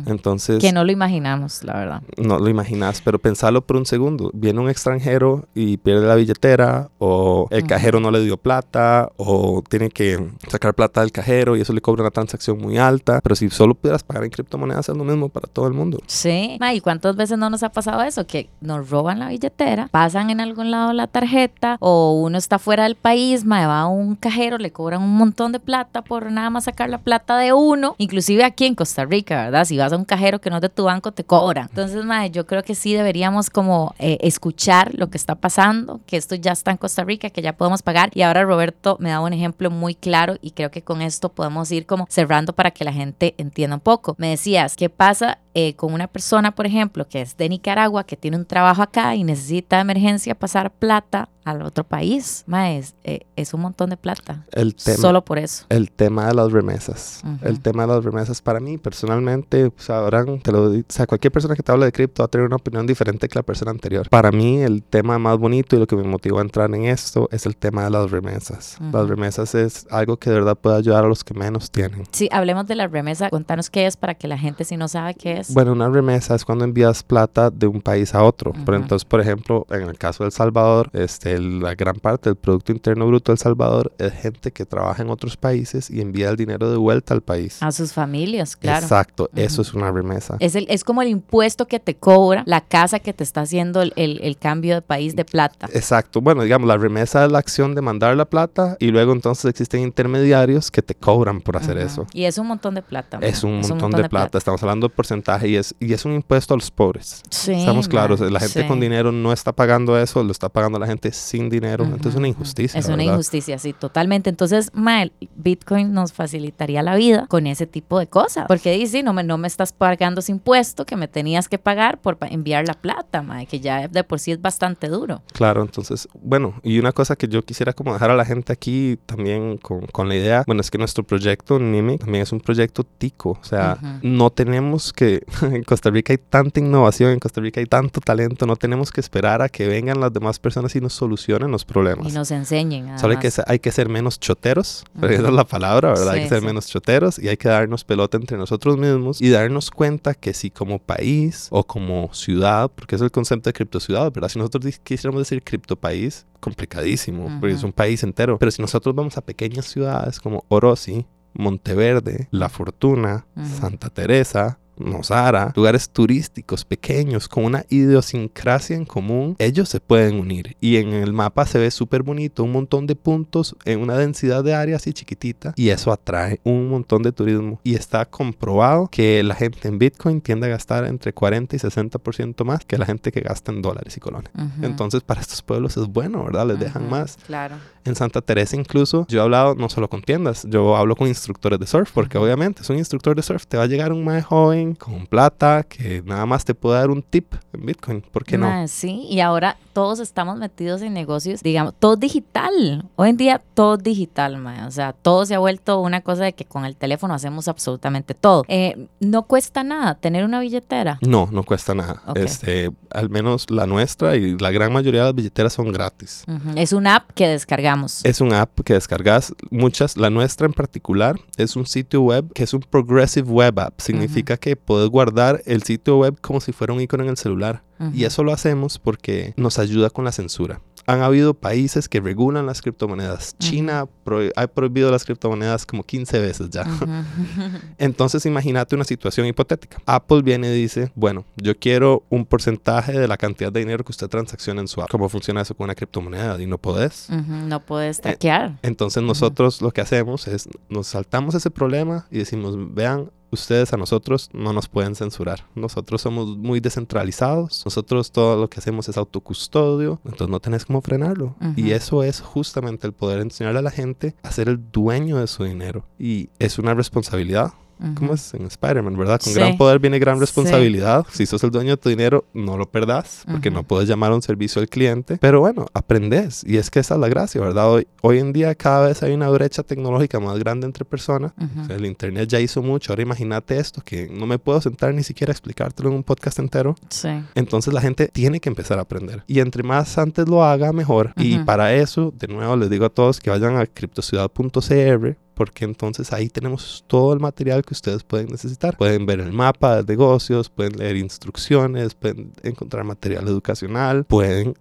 Entonces, 0.06 0.58
Que 0.60 0.72
no 0.72 0.84
lo 0.84 0.92
imaginamos, 0.92 1.62
la 1.64 1.74
verdad. 1.74 2.02
no 2.16 2.38
lo 2.38 2.48
imaginas, 2.48 3.00
pero 3.04 3.18
pensalo 3.18 3.62
por 3.62 3.76
un 3.76 3.86
segundo. 3.86 4.30
Viene 4.34 4.60
un 4.60 4.68
extranjero 4.68 5.46
y 5.54 5.76
pierde 5.78 6.06
la 6.06 6.14
billetera, 6.14 6.88
o 6.98 7.46
el 7.50 7.66
cajero 7.66 8.00
no 8.00 8.10
le 8.10 8.20
dio 8.22 8.36
plata, 8.36 9.10
o 9.16 9.62
tiene 9.68 9.88
que 9.90 10.18
sacar 10.48 10.74
plata 10.74 11.00
del 11.00 11.12
cajero 11.12 11.56
y 11.56 11.60
eso 11.60 11.72
le 11.72 11.80
cobra 11.80 12.02
una 12.02 12.10
transacción 12.10 12.58
muy 12.58 12.78
alta. 12.78 13.20
Pero 13.22 13.34
si 13.36 13.48
solo 13.50 13.74
pudieras 13.74 14.02
pagar 14.02 14.24
en 14.24 14.30
criptomonedas, 14.30 14.88
es 14.88 14.96
lo 14.96 15.04
mismo 15.04 15.28
para 15.28 15.46
todo 15.48 15.66
el 15.66 15.74
mundo. 15.74 15.98
Sí. 16.06 16.56
Ma, 16.60 16.74
¿Y 16.74 16.80
cuántas 16.80 17.16
veces 17.16 17.38
no 17.38 17.50
nos 17.50 17.62
ha 17.62 17.70
pasado 17.70 18.02
eso? 18.02 18.26
Que 18.26 18.48
nos 18.60 18.90
roban 18.90 19.18
la 19.18 19.28
billetera, 19.28 19.88
pasan 19.90 20.30
en 20.30 20.40
algún 20.40 20.70
lado 20.70 20.92
la 20.92 21.06
tarjeta 21.06 21.76
o 21.80 22.12
uno 22.20 22.38
está 22.38 22.58
fuera 22.58 22.84
del 22.84 22.96
país, 22.96 23.44
ma, 23.44 23.66
va 23.66 23.80
a 23.80 23.86
un 23.86 24.16
cajero, 24.16 24.58
le 24.58 24.70
cobran 24.72 25.02
un 25.02 25.14
montón 25.16 25.52
de 25.52 25.60
plata 25.60 26.02
por 26.02 26.30
nada 26.30 26.50
más 26.50 26.64
sacar 26.64 26.90
la 26.90 26.98
plata 26.98 27.38
de 27.38 27.52
uno. 27.52 27.94
Inclusive 27.98 28.44
aquí 28.44 28.66
en 28.66 28.74
Costa 28.74 29.04
Rica, 29.04 29.44
¿verdad? 29.44 29.59
Si 29.64 29.76
vas 29.76 29.92
a 29.92 29.96
un 29.96 30.04
cajero 30.04 30.40
que 30.40 30.50
no 30.50 30.56
es 30.56 30.62
de 30.62 30.68
tu 30.68 30.84
banco, 30.84 31.12
te 31.12 31.24
cobran. 31.24 31.68
Entonces, 31.68 32.04
ma, 32.04 32.26
yo 32.26 32.46
creo 32.46 32.62
que 32.62 32.74
sí 32.74 32.94
deberíamos 32.94 33.50
como 33.50 33.94
eh, 33.98 34.18
escuchar 34.20 34.94
lo 34.94 35.10
que 35.10 35.16
está 35.16 35.34
pasando, 35.34 36.00
que 36.06 36.16
esto 36.16 36.34
ya 36.34 36.52
está 36.52 36.70
en 36.70 36.76
Costa 36.76 37.04
Rica, 37.04 37.30
que 37.30 37.42
ya 37.42 37.54
podemos 37.54 37.82
pagar. 37.82 38.10
Y 38.14 38.22
ahora 38.22 38.44
Roberto 38.44 38.96
me 39.00 39.10
da 39.10 39.20
un 39.20 39.32
ejemplo 39.32 39.70
muy 39.70 39.94
claro 39.94 40.36
y 40.40 40.52
creo 40.52 40.70
que 40.70 40.82
con 40.82 41.02
esto 41.02 41.30
podemos 41.30 41.70
ir 41.72 41.86
como 41.86 42.06
cerrando 42.08 42.52
para 42.52 42.70
que 42.70 42.84
la 42.84 42.92
gente 42.92 43.34
entienda 43.38 43.76
un 43.76 43.80
poco. 43.80 44.14
Me 44.18 44.30
decías, 44.30 44.76
¿qué 44.76 44.88
pasa 44.88 45.38
eh, 45.54 45.74
con 45.74 45.92
una 45.92 46.06
persona, 46.06 46.54
por 46.54 46.66
ejemplo, 46.66 47.08
que 47.08 47.20
es 47.22 47.36
de 47.36 47.48
Nicaragua, 47.48 48.04
que 48.04 48.16
tiene 48.16 48.36
un 48.36 48.44
trabajo 48.46 48.82
acá 48.82 49.14
y 49.14 49.24
necesita 49.24 49.76
de 49.76 49.82
emergencia 49.82 50.34
pasar 50.34 50.70
plata 50.70 51.28
al 51.44 51.62
otro 51.62 51.84
país? 51.84 52.44
Ma, 52.46 52.72
es, 52.72 52.94
eh, 53.04 53.20
es 53.36 53.54
un 53.54 53.62
montón 53.62 53.90
de 53.90 53.96
plata. 53.96 54.44
El 54.52 54.74
tema, 54.74 54.98
Solo 54.98 55.24
por 55.24 55.38
eso. 55.38 55.64
el 55.68 55.90
tema 55.90 56.26
de 56.26 56.34
las 56.34 56.52
remesas. 56.52 57.22
Ujú. 57.24 57.48
El 57.48 57.60
tema 57.60 57.86
de 57.86 57.94
las 57.94 58.04
remesas 58.04 58.42
para 58.42 58.60
mí, 58.60 58.78
personalmente, 58.78 59.72
sabrán, 59.78 60.40
te 60.40 60.52
lo 60.52 60.70
o 60.70 60.82
sea, 60.88 61.06
cualquier 61.06 61.32
persona 61.32 61.54
que 61.54 61.62
te 61.62 61.72
hable 61.72 61.86
de 61.86 61.92
cripto 61.92 62.22
va 62.22 62.26
a 62.26 62.28
tener 62.28 62.46
una 62.46 62.56
opinión 62.56 62.86
diferente 62.86 63.28
que 63.28 63.38
la 63.38 63.42
persona 63.42 63.70
anterior. 63.70 64.08
Para 64.08 64.30
mí, 64.30 64.58
el 64.58 64.82
tema 64.82 65.18
más 65.18 65.38
bonito 65.38 65.76
y 65.76 65.78
lo 65.78 65.86
que 65.86 65.96
me 65.96 66.02
motivó 66.02 66.38
a 66.38 66.42
entrar 66.42 66.72
en 66.74 66.84
esto 66.84 67.28
es 67.32 67.46
el 67.46 67.56
tema 67.56 67.84
de 67.84 67.90
las 67.90 68.10
remesas. 68.10 68.76
Ujú. 68.80 68.96
Las 68.96 69.08
remesas 69.08 69.54
es 69.54 69.86
algo 69.90 70.18
que 70.18 70.30
de 70.30 70.36
verdad 70.36 70.56
puede 70.56 70.76
ayudar 70.76 71.04
a 71.04 71.08
los 71.08 71.24
que 71.24 71.34
menos 71.34 71.70
tienen. 71.70 72.04
Sí, 72.12 72.28
hablemos 72.30 72.66
de 72.66 72.76
la 72.76 72.86
remesa. 72.86 73.30
Contanos 73.30 73.70
qué 73.70 73.86
es 73.86 73.96
para 73.96 74.14
que 74.14 74.28
la 74.28 74.38
gente, 74.38 74.64
si 74.64 74.76
no 74.76 74.88
sabe 74.88 75.14
qué 75.14 75.38
es. 75.38 75.39
Bueno, 75.48 75.72
una 75.72 75.88
remesa 75.88 76.34
es 76.34 76.44
cuando 76.44 76.64
envías 76.64 77.02
plata 77.02 77.50
de 77.50 77.66
un 77.66 77.80
país 77.80 78.14
a 78.14 78.22
otro. 78.22 78.52
Por 78.52 78.74
Ujú. 78.74 78.82
entonces, 78.82 79.04
por 79.04 79.20
ejemplo, 79.20 79.66
en 79.70 79.82
el 79.82 79.96
caso 79.98 80.22
de 80.24 80.28
El 80.28 80.32
Salvador, 80.32 80.90
este, 80.92 81.38
la 81.38 81.74
gran 81.74 81.96
parte 81.96 82.28
del 82.30 82.36
Producto 82.36 82.72
Interno 82.72 83.06
Bruto 83.06 83.32
de 83.32 83.34
El 83.34 83.38
Salvador 83.38 83.92
es 83.98 84.12
gente 84.12 84.50
que 84.52 84.64
trabaja 84.66 85.02
en 85.02 85.10
otros 85.10 85.36
países 85.36 85.90
y 85.90 86.00
envía 86.00 86.28
el 86.30 86.36
dinero 86.36 86.70
de 86.70 86.76
vuelta 86.76 87.14
al 87.14 87.20
país. 87.22 87.62
a 87.62 87.72
sus 87.72 87.92
familias, 87.92 88.56
claro. 88.56 88.82
Exacto, 88.84 89.28
Ujú. 89.32 89.40
eso 89.40 89.62
es 89.62 89.74
una 89.74 89.90
remesa. 89.90 90.36
Es, 90.40 90.54
el, 90.54 90.66
es 90.68 90.84
como 90.84 91.02
el 91.02 91.08
impuesto 91.08 91.66
que 91.66 91.80
te 91.80 91.94
cobra 91.96 92.42
la 92.46 92.60
casa 92.60 92.98
que 93.00 93.12
te 93.12 93.24
está 93.24 93.42
haciendo 93.42 93.82
el, 93.82 93.92
el- 93.96 94.20
el 94.22 94.36
cambio 94.36 94.74
de 94.74 94.82
país 94.82 95.16
de 95.16 95.24
plata. 95.24 95.68
Exacto. 95.72 96.20
Bueno, 96.20 96.42
digamos, 96.42 96.66
la 96.68 96.76
remesa 96.76 97.24
es 97.24 97.32
la 97.32 97.38
acción 97.38 97.74
de 97.74 97.80
mandar 97.82 98.16
la 98.16 98.24
plata 98.24 98.76
y 98.80 98.88
luego 98.90 99.12
entonces 99.12 99.44
existen 99.46 99.80
intermediarios 99.82 100.70
que 100.70 100.82
te 100.82 100.94
cobran 100.94 101.40
por 101.40 101.56
hacer 101.56 101.76
Ujú. 101.76 101.86
eso. 101.86 102.06
Y 102.12 102.24
es 102.24 102.36
un 102.38 102.46
montón 102.48 102.74
de 102.74 102.82
plata. 102.82 103.18
Es 103.22 103.44
ma. 103.44 103.50
un 103.50 103.60
montón, 103.60 103.90
de, 103.92 104.08
plata. 104.08 104.38
Estamos 104.38 104.62
hablando 104.62 104.88
de 104.88 104.94
porcentaje 104.94 105.29
y 105.42 105.56
es, 105.56 105.74
y 105.78 105.92
es 105.92 106.04
un 106.04 106.12
impuesto 106.12 106.54
a 106.54 106.56
los 106.56 106.70
pobres. 106.70 107.22
Sí, 107.30 107.52
Estamos 107.52 107.88
claros, 107.88 108.20
la 108.20 108.40
gente 108.40 108.62
sí. 108.62 108.68
con 108.68 108.80
dinero 108.80 109.12
no 109.12 109.32
está 109.32 109.52
pagando 109.52 109.98
eso, 109.98 110.22
lo 110.24 110.32
está 110.32 110.48
pagando 110.48 110.78
la 110.78 110.86
gente 110.86 111.12
sin 111.12 111.48
dinero. 111.48 111.84
Entonces 111.84 112.12
es 112.12 112.16
una 112.16 112.28
injusticia. 112.28 112.78
Es 112.78 112.86
una 112.86 112.96
¿verdad? 112.96 113.12
injusticia, 113.12 113.58
sí, 113.58 113.72
totalmente. 113.72 114.30
Entonces, 114.30 114.70
ma, 114.74 115.02
el 115.02 115.12
Bitcoin 115.36 115.92
nos 115.92 116.12
facilitaría 116.12 116.82
la 116.82 116.96
vida 116.96 117.26
con 117.28 117.46
ese 117.46 117.66
tipo 117.66 117.98
de 117.98 118.06
cosas. 118.06 118.46
Porque 118.48 118.72
dice, 118.72 119.02
no 119.02 119.12
me, 119.12 119.22
no 119.22 119.38
me 119.38 119.48
estás 119.48 119.72
pagando 119.72 120.20
ese 120.20 120.32
impuesto 120.32 120.84
que 120.86 120.96
me 120.96 121.08
tenías 121.08 121.48
que 121.48 121.58
pagar 121.58 122.00
por 122.00 122.18
enviar 122.22 122.66
la 122.66 122.74
plata, 122.74 123.22
ma, 123.22 123.44
que 123.46 123.60
ya 123.60 123.88
de 123.88 124.04
por 124.04 124.18
sí 124.18 124.32
es 124.32 124.40
bastante 124.40 124.88
duro. 124.88 125.22
Claro, 125.32 125.62
entonces, 125.62 126.08
bueno, 126.22 126.54
y 126.62 126.78
una 126.78 126.92
cosa 126.92 127.16
que 127.16 127.28
yo 127.28 127.42
quisiera 127.42 127.72
como 127.72 127.92
dejar 127.92 128.10
a 128.10 128.14
la 128.14 128.24
gente 128.24 128.52
aquí 128.52 128.98
también 129.06 129.56
con, 129.58 129.86
con 129.86 130.08
la 130.08 130.16
idea, 130.16 130.44
bueno, 130.46 130.60
es 130.60 130.70
que 130.70 130.78
nuestro 130.78 131.04
proyecto 131.04 131.58
NIMI 131.58 131.98
también 131.98 132.22
es 132.22 132.32
un 132.32 132.40
proyecto 132.40 132.84
tico, 132.84 133.38
o 133.40 133.44
sea, 133.44 133.78
no 134.02 134.30
tenemos 134.30 134.92
que, 134.92 135.19
en 135.42 135.62
Costa 135.64 135.90
Rica 135.90 136.12
hay 136.12 136.18
tanta 136.18 136.60
innovación, 136.60 137.10
en 137.12 137.18
Costa 137.18 137.40
Rica 137.40 137.60
hay 137.60 137.66
tanto 137.66 138.00
talento, 138.00 138.46
no 138.46 138.56
tenemos 138.56 138.90
que 138.92 139.00
esperar 139.00 139.42
a 139.42 139.48
que 139.48 139.66
vengan 139.68 140.00
las 140.00 140.12
demás 140.12 140.38
personas 140.38 140.74
y 140.76 140.80
nos 140.80 140.92
solucionen 140.92 141.50
los 141.50 141.64
problemas. 141.64 142.08
Y 142.08 142.12
nos 142.12 142.30
enseñen. 142.30 142.98
Solo 142.98 143.12
hay 143.12 143.18
que, 143.18 143.28
además. 143.28 143.34
ser, 143.34 143.44
hay 143.48 143.58
que 143.58 143.72
ser 143.72 143.88
menos 143.88 144.18
choteros, 144.20 144.84
porque 145.00 145.14
Ujú. 145.14 145.22
esa 145.22 145.28
es 145.30 145.34
la 145.36 145.44
palabra, 145.44 145.88
¿verdad? 145.90 146.10
hay 146.10 146.18
Sí, 146.20 146.22
que 146.24 146.28
ser 146.28 146.40
sí. 146.40 146.46
menos 146.46 146.66
choteros 146.66 147.18
y 147.18 147.28
hay 147.28 147.36
que 147.36 147.48
darnos 147.48 147.84
pelota 147.84 148.16
entre 148.16 148.36
nosotros 148.36 148.76
mismos 148.78 149.20
y 149.20 149.30
darnos 149.30 149.70
cuenta 149.70 150.14
que 150.14 150.34
si 150.34 150.50
como 150.50 150.78
país 150.78 151.48
o 151.50 151.64
como 151.64 152.12
ciudad, 152.12 152.70
porque 152.74 152.96
es 152.96 153.02
el 153.02 153.10
concepto 153.10 153.48
de 153.48 153.54
criptociudad, 153.54 154.12
¿verdad? 154.12 154.28
Si 154.28 154.38
nosotros 154.38 154.64
quisiéramos 154.82 155.20
decir 155.22 155.42
criptopaís, 155.42 156.26
complicadísimo, 156.40 157.28
porque 157.40 157.54
es 157.54 157.62
un 157.62 157.72
país 157.72 158.02
entero. 158.02 158.38
Pero 158.38 158.50
si 158.50 158.62
nosotros 158.62 158.94
vamos 158.94 159.16
a 159.18 159.20
pequeñas 159.20 159.66
ciudades 159.66 160.18
como 160.20 160.44
Orosi, 160.48 161.04
Monteverde, 161.34 162.28
La 162.30 162.48
Fortuna, 162.48 163.26
Ujú. 163.36 163.46
Santa 163.60 163.88
Teresa, 163.90 164.58
Nosara, 164.80 165.52
lugares 165.54 165.90
turísticos 165.90 166.64
pequeños 166.64 167.28
con 167.28 167.44
una 167.44 167.64
idiosincrasia 167.68 168.76
en 168.76 168.84
común, 168.84 169.36
ellos 169.38 169.68
se 169.68 169.80
pueden 169.80 170.18
unir. 170.18 170.56
Y 170.60 170.76
en 170.76 170.92
el 170.92 171.12
mapa 171.12 171.46
se 171.46 171.58
ve 171.58 171.70
súper 171.70 172.02
bonito, 172.02 172.44
un 172.44 172.52
montón 172.52 172.86
de 172.86 172.96
puntos 172.96 173.56
en 173.64 173.80
una 173.80 173.96
densidad 173.96 174.42
de 174.44 174.54
área 174.54 174.76
así 174.76 174.92
chiquitita. 174.92 175.52
Y 175.56 175.68
eso 175.68 175.92
atrae 175.92 176.40
un 176.44 176.68
montón 176.68 177.02
de 177.02 177.12
turismo. 177.12 177.60
Y 177.64 177.74
está 177.74 178.04
comprobado 178.04 178.88
que 178.90 179.22
la 179.22 179.34
gente 179.34 179.68
en 179.68 179.78
Bitcoin 179.78 180.20
tiende 180.20 180.46
a 180.46 180.50
gastar 180.50 180.84
entre 180.84 181.12
40 181.12 181.56
y 181.56 181.58
60% 181.58 182.44
más 182.44 182.64
que 182.64 182.78
la 182.78 182.86
gente 182.86 183.12
que 183.12 183.20
gasta 183.20 183.52
en 183.52 183.62
dólares 183.62 183.96
y 183.96 184.00
colones. 184.00 184.30
Entonces 184.62 185.02
para 185.02 185.20
estos 185.20 185.42
pueblos 185.42 185.76
es 185.76 185.86
bueno, 185.86 186.24
¿verdad? 186.24 186.46
Les 186.46 186.58
dejan 186.58 186.82
Ujú, 186.82 186.90
más. 186.90 187.18
Claro. 187.26 187.56
En 187.84 187.94
Santa 187.94 188.20
Teresa 188.20 188.56
incluso 188.56 189.06
yo 189.08 189.20
he 189.20 189.22
hablado 189.22 189.54
no 189.54 189.68
solo 189.68 189.88
con 189.88 190.02
tiendas, 190.02 190.46
yo 190.48 190.76
hablo 190.76 190.96
con 190.96 191.08
instructores 191.08 191.58
de 191.58 191.66
surf, 191.66 191.90
porque 191.92 192.18
obviamente 192.18 192.62
es 192.62 192.70
un 192.70 192.76
instructor 192.78 193.16
de 193.16 193.22
surf, 193.22 193.46
te 193.46 193.56
va 193.56 193.64
a 193.64 193.66
llegar 193.66 193.92
un 193.92 194.04
mae 194.04 194.22
joven 194.22 194.69
con 194.74 195.06
plata 195.06 195.64
que 195.64 196.02
nada 196.04 196.26
más 196.26 196.44
te 196.44 196.54
puede 196.54 196.78
dar 196.78 196.90
un 196.90 197.02
tip 197.02 197.34
en 197.52 197.66
Bitcoin, 197.66 198.00
¿por 198.00 198.24
qué 198.24 198.38
no? 198.38 198.68
Sí, 198.68 199.06
y 199.08 199.20
ahora 199.20 199.56
todos 199.72 200.00
estamos 200.00 200.36
metidos 200.36 200.82
en 200.82 200.92
negocios, 200.92 201.42
digamos, 201.42 201.74
todo 201.78 201.96
digital. 201.96 202.84
Hoy 202.96 203.10
en 203.10 203.16
día 203.16 203.42
todo 203.54 203.76
digital, 203.76 204.38
mae. 204.38 204.66
o 204.66 204.70
sea, 204.70 204.92
todo 204.92 205.26
se 205.26 205.34
ha 205.34 205.38
vuelto 205.38 205.80
una 205.80 206.00
cosa 206.00 206.24
de 206.24 206.32
que 206.32 206.44
con 206.44 206.64
el 206.64 206.76
teléfono 206.76 207.14
hacemos 207.14 207.48
absolutamente 207.48 208.14
todo. 208.14 208.44
Eh, 208.48 208.88
no 209.00 209.22
cuesta 209.24 209.62
nada 209.64 209.94
tener 209.94 210.24
una 210.24 210.40
billetera. 210.40 210.98
No, 211.00 211.28
no 211.30 211.42
cuesta 211.42 211.74
nada. 211.74 212.02
Este, 212.14 212.70
al 212.90 213.10
menos 213.10 213.50
la 213.50 213.66
nuestra 213.66 214.16
y 214.16 214.38
la 214.38 214.50
gran 214.50 214.72
mayoría 214.72 215.00
de 215.00 215.06
las 215.06 215.14
billeteras 215.14 215.52
son 215.52 215.72
gratis. 215.72 216.24
Es 216.56 216.72
una 216.72 216.96
app 216.96 217.10
que 217.12 217.28
descargamos. 217.28 218.04
Es 218.04 218.20
una 218.20 218.42
app 218.42 218.60
que 218.60 218.74
descargas, 218.74 219.34
muchas, 219.50 219.96
la 219.96 220.10
nuestra 220.10 220.46
en 220.46 220.52
particular, 220.52 221.16
es 221.36 221.56
un 221.56 221.66
sitio 221.66 222.02
web 222.02 222.32
que 222.32 222.44
es 222.44 222.54
un 222.54 222.60
Progressive 222.60 223.28
Web 223.28 223.60
App. 223.60 223.80
Significa 223.80 224.36
que 224.36 224.56
puedes 224.64 224.88
guardar 224.88 225.42
el 225.46 225.62
sitio 225.62 225.98
web 225.98 226.18
como 226.20 226.40
si 226.40 226.52
fuera 226.52 226.72
un 226.72 226.80
icono 226.80 227.02
en 227.04 227.10
el 227.10 227.16
celular. 227.16 227.62
Y 227.94 228.04
eso 228.04 228.22
lo 228.24 228.32
hacemos 228.34 228.78
porque 228.78 229.32
nos 229.38 229.58
ayuda 229.58 229.88
con 229.88 230.04
la 230.04 230.12
censura. 230.12 230.60
Han 230.86 231.00
habido 231.00 231.32
países 231.32 231.88
que 231.88 231.98
regulan 232.00 232.44
las 232.44 232.60
criptomonedas. 232.60 233.34
China 233.38 233.86
pro- 234.04 234.28
ha 234.36 234.46
prohibido 234.48 234.90
las 234.90 235.04
criptomonedas 235.04 235.64
como 235.64 235.82
15 235.82 236.18
veces 236.20 236.50
ya. 236.50 236.64
Entonces 237.78 238.26
imagínate 238.26 238.74
una 238.74 238.84
situación 238.84 239.26
hipotética. 239.26 239.78
Apple 239.86 240.22
viene 240.22 240.54
y 240.54 240.60
dice, 240.60 240.92
bueno, 240.94 241.24
yo 241.36 241.56
quiero 241.58 242.04
un 242.10 242.24
porcentaje 242.26 242.92
de 242.92 243.08
la 243.08 243.16
cantidad 243.16 243.50
de 243.52 243.60
dinero 243.60 243.84
que 243.84 243.92
usted 243.92 244.08
transacciona 244.08 244.60
en 244.60 244.68
su 244.68 244.82
app. 244.82 244.90
¿Cómo 244.90 245.08
funciona 245.08 245.40
eso 245.40 245.54
con 245.54 245.64
una 245.64 245.74
criptomoneda? 245.74 246.40
Y 246.40 246.46
no 246.46 246.58
podés. 246.58 247.08
No 247.10 247.60
puedes 247.64 248.00
traquear. 248.00 248.58
Entonces 248.62 249.02
nosotros 249.02 249.62
lo 249.62 249.70
que 249.70 249.80
hacemos 249.80 250.28
es 250.28 250.48
nos 250.68 250.88
saltamos 250.88 251.34
ese 251.34 251.50
problema 251.50 252.06
y 252.10 252.18
decimos, 252.18 252.54
vean, 252.74 253.10
ustedes 253.30 253.72
a 253.72 253.76
nosotros 253.76 254.30
no 254.32 254.52
nos 254.52 254.68
pueden 254.68 254.94
censurar. 254.94 255.46
Nosotros 255.54 256.02
somos 256.02 256.36
muy 256.36 256.60
descentralizados. 256.60 257.64
Nosotros 257.64 258.10
todo 258.12 258.36
lo 258.36 258.48
que 258.48 258.60
hacemos 258.60 258.88
es 258.88 258.96
autocustodio. 258.96 260.00
Entonces 260.04 260.28
no 260.28 260.40
tenés 260.40 260.64
cómo 260.64 260.80
frenarlo. 260.80 261.36
Y 261.56 261.72
eso 261.72 262.02
es 262.02 262.20
justamente 262.20 262.86
el 262.86 262.92
poder 262.92 263.20
enseñarle 263.20 263.60
a 263.60 263.62
la 263.62 263.70
gente 263.70 264.14
a 264.22 264.30
ser 264.30 264.48
el 264.48 264.70
dueño 264.70 265.18
de 265.18 265.26
su 265.26 265.44
dinero. 265.44 265.84
Y 265.98 266.30
es 266.38 266.58
una 266.58 266.74
responsabilidad. 266.74 267.52
¿Cómo 267.94 268.14
es 268.14 268.34
en 268.34 268.46
Spider-Man, 268.46 268.96
verdad? 268.96 269.20
Con 269.22 269.32
Sí. 269.32 269.38
gran 269.38 269.56
poder 269.56 269.78
viene 269.78 269.98
gran 269.98 270.16
Sí. 270.16 270.20
responsabilidad. 270.20 271.04
Si 271.12 271.26
sos 271.26 271.42
el 271.44 271.50
dueño 271.50 271.70
de 271.70 271.76
tu 271.76 271.88
dinero, 271.88 272.24
no 272.34 272.56
lo 272.56 272.70
perdás, 272.70 273.22
porque 273.30 273.48
Ujú. 273.48 273.56
no 273.58 273.62
puedes 273.64 273.88
llamar 273.88 274.12
a 274.12 274.14
un 274.14 274.22
servicio 274.22 274.60
al 274.60 274.68
cliente. 274.68 275.18
Pero 275.20 275.40
bueno, 275.40 275.66
aprendes. 275.74 276.42
Y 276.46 276.56
es 276.56 276.70
que 276.70 276.80
esa 276.80 276.94
es 276.94 277.00
la 277.00 277.08
gracia, 277.08 277.40
¿verdad? 277.40 277.70
Hoy, 277.70 277.86
hoy 278.02 278.18
en 278.18 278.32
día 278.32 278.54
cada 278.54 278.88
vez 278.88 279.02
hay 279.02 279.12
una 279.12 279.28
brecha 279.30 279.62
tecnológica 279.62 280.20
más 280.20 280.38
grande 280.38 280.66
entre 280.66 280.84
personas. 280.84 281.32
Ujú. 281.40 281.62
O 281.62 281.64
sea, 281.66 281.76
el 281.76 281.86
internet 281.86 282.28
ya 282.28 282.40
hizo 282.40 282.62
mucho. 282.62 282.92
Ahora 282.92 283.02
imagínate 283.02 283.58
esto, 283.58 283.82
que 283.84 284.08
no 284.12 284.26
me 284.26 284.38
puedo 284.38 284.60
sentar 284.60 284.94
ni 284.94 285.02
siquiera 285.02 285.30
a 285.30 285.34
explicártelo 285.34 285.88
en 285.90 285.96
un 285.96 286.02
podcast 286.02 286.38
entero. 286.38 286.74
Sí. 286.88 287.08
Entonces 287.34 287.72
la 287.74 287.80
gente 287.80 288.08
tiene 288.08 288.40
que 288.40 288.48
empezar 288.48 288.78
a 288.78 288.82
aprender. 288.82 289.22
Y 289.26 289.40
entre 289.40 289.62
más 289.62 289.96
antes 289.98 290.28
lo 290.28 290.44
haga, 290.44 290.72
mejor. 290.72 291.12
Y 291.16 291.38
para 291.40 291.74
eso, 291.74 292.12
de 292.18 292.28
nuevo, 292.28 292.56
les 292.56 292.68
digo 292.70 292.84
a 292.84 292.90
todos 292.90 293.20
que 293.20 293.30
vayan 293.30 293.56
a 293.56 293.66
criptociudad.cr 293.66 295.16
porque 295.40 295.64
entonces 295.64 296.12
ahí 296.12 296.28
tenemos 296.28 296.84
todo 296.86 297.14
el 297.14 297.18
material 297.18 297.64
que 297.64 297.72
ustedes 297.72 298.02
pueden 298.02 298.26
necesitar. 298.26 298.76
Pueden 298.76 299.06
ver 299.06 299.20
el 299.20 299.32
mapa 299.32 299.76
de 299.76 299.84
negocios, 299.84 300.50
pueden 300.50 300.76
leer 300.76 300.96
instrucciones, 300.98 301.94
pueden 301.94 302.34
encontrar 302.42 302.84
material 302.84 303.26
educacional, 303.26 304.04
pueden 304.04 304.52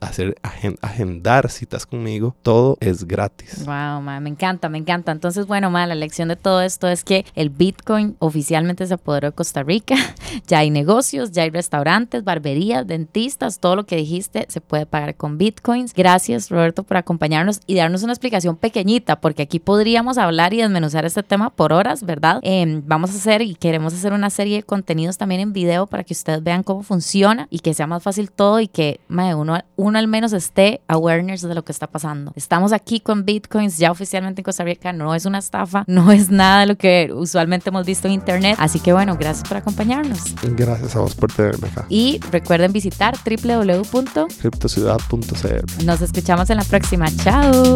hacer 0.00 0.34
agen- 0.42 0.78
agendar 0.80 1.50
citas 1.50 1.84
conmigo. 1.84 2.34
Todo 2.40 2.78
es 2.80 3.04
gratis. 3.04 3.58
Wow, 3.66 4.00
ma, 4.00 4.20
me 4.20 4.30
encanta, 4.30 4.70
me 4.70 4.78
encanta. 4.78 5.12
Entonces, 5.12 5.46
bueno, 5.46 5.70
ma, 5.70 5.86
la 5.86 5.94
lección 5.94 6.28
de 6.28 6.36
todo 6.36 6.62
esto 6.62 6.88
es 6.88 7.04
que 7.04 7.26
el 7.34 7.50
Bitcoin 7.50 8.16
oficialmente 8.18 8.86
se 8.86 8.94
apoderó 8.94 9.28
de 9.28 9.32
Costa 9.34 9.62
Rica. 9.62 9.96
ya 10.46 10.60
hay 10.60 10.70
negocios, 10.70 11.32
ya 11.32 11.42
hay 11.42 11.50
restaurantes, 11.50 12.24
barberías, 12.24 12.86
dentistas, 12.86 13.58
todo 13.60 13.76
lo 13.76 13.84
que 13.84 13.96
dijiste 13.96 14.46
se 14.48 14.62
puede 14.62 14.86
pagar 14.86 15.14
con 15.14 15.36
Bitcoins. 15.36 15.92
Gracias, 15.92 16.48
Roberto, 16.48 16.84
por 16.84 16.96
acompañarnos 16.96 17.60
y 17.66 17.74
darnos 17.74 18.02
una 18.02 18.14
explicación 18.14 18.56
pequeñita, 18.56 19.20
porque 19.20 19.42
aquí 19.42 19.58
podríamos 19.58 20.16
hablar 20.24 20.54
y 20.54 20.58
desmenuzar 20.58 21.04
este 21.04 21.22
tema 21.22 21.50
por 21.50 21.72
horas, 21.72 22.04
¿verdad? 22.04 22.40
Eh, 22.42 22.80
vamos 22.84 23.10
a 23.10 23.14
hacer 23.14 23.42
y 23.42 23.54
queremos 23.54 23.94
hacer 23.94 24.12
una 24.12 24.30
serie 24.30 24.56
de 24.56 24.62
contenidos 24.62 25.18
también 25.18 25.40
en 25.40 25.52
video 25.52 25.86
para 25.86 26.04
que 26.04 26.14
ustedes 26.14 26.42
vean 26.42 26.62
cómo 26.62 26.82
funciona 26.82 27.46
y 27.50 27.60
que 27.60 27.74
sea 27.74 27.86
más 27.86 28.02
fácil 28.02 28.30
todo 28.30 28.60
y 28.60 28.68
que 28.68 29.00
uno, 29.08 29.58
uno 29.76 29.98
al 29.98 30.08
menos 30.08 30.32
esté 30.32 30.80
awareness 30.88 31.42
de 31.42 31.54
lo 31.54 31.64
que 31.64 31.72
está 31.72 31.86
pasando. 31.86 32.32
Estamos 32.36 32.72
aquí 32.72 33.00
con 33.00 33.24
Bitcoins 33.24 33.78
ya 33.78 33.90
oficialmente 33.90 34.40
en 34.40 34.44
Costa 34.44 34.64
Rica, 34.64 34.92
no 34.92 35.14
es 35.14 35.26
una 35.26 35.38
estafa, 35.38 35.84
no 35.86 36.12
es 36.12 36.30
nada 36.30 36.60
de 36.60 36.66
lo 36.66 36.76
que 36.76 37.10
usualmente 37.12 37.70
hemos 37.70 37.86
visto 37.86 38.08
en 38.08 38.14
internet. 38.14 38.56
Así 38.58 38.80
que 38.80 38.92
bueno, 38.92 39.16
gracias 39.16 39.48
por 39.48 39.56
acompañarnos. 39.56 40.34
Gracias 40.42 40.96
a 40.96 41.00
vos 41.00 41.14
por 41.14 41.32
tenerme 41.32 41.68
acá. 41.68 41.86
Y 41.88 42.20
recuerden 42.30 42.72
visitar 42.72 43.14
www. 43.24 44.26
Criptociudad.cr 44.40 45.84
Nos 45.84 46.02
escuchamos 46.02 46.50
en 46.50 46.56
la 46.56 46.64
próxima. 46.64 47.06
Chao. 47.22 47.74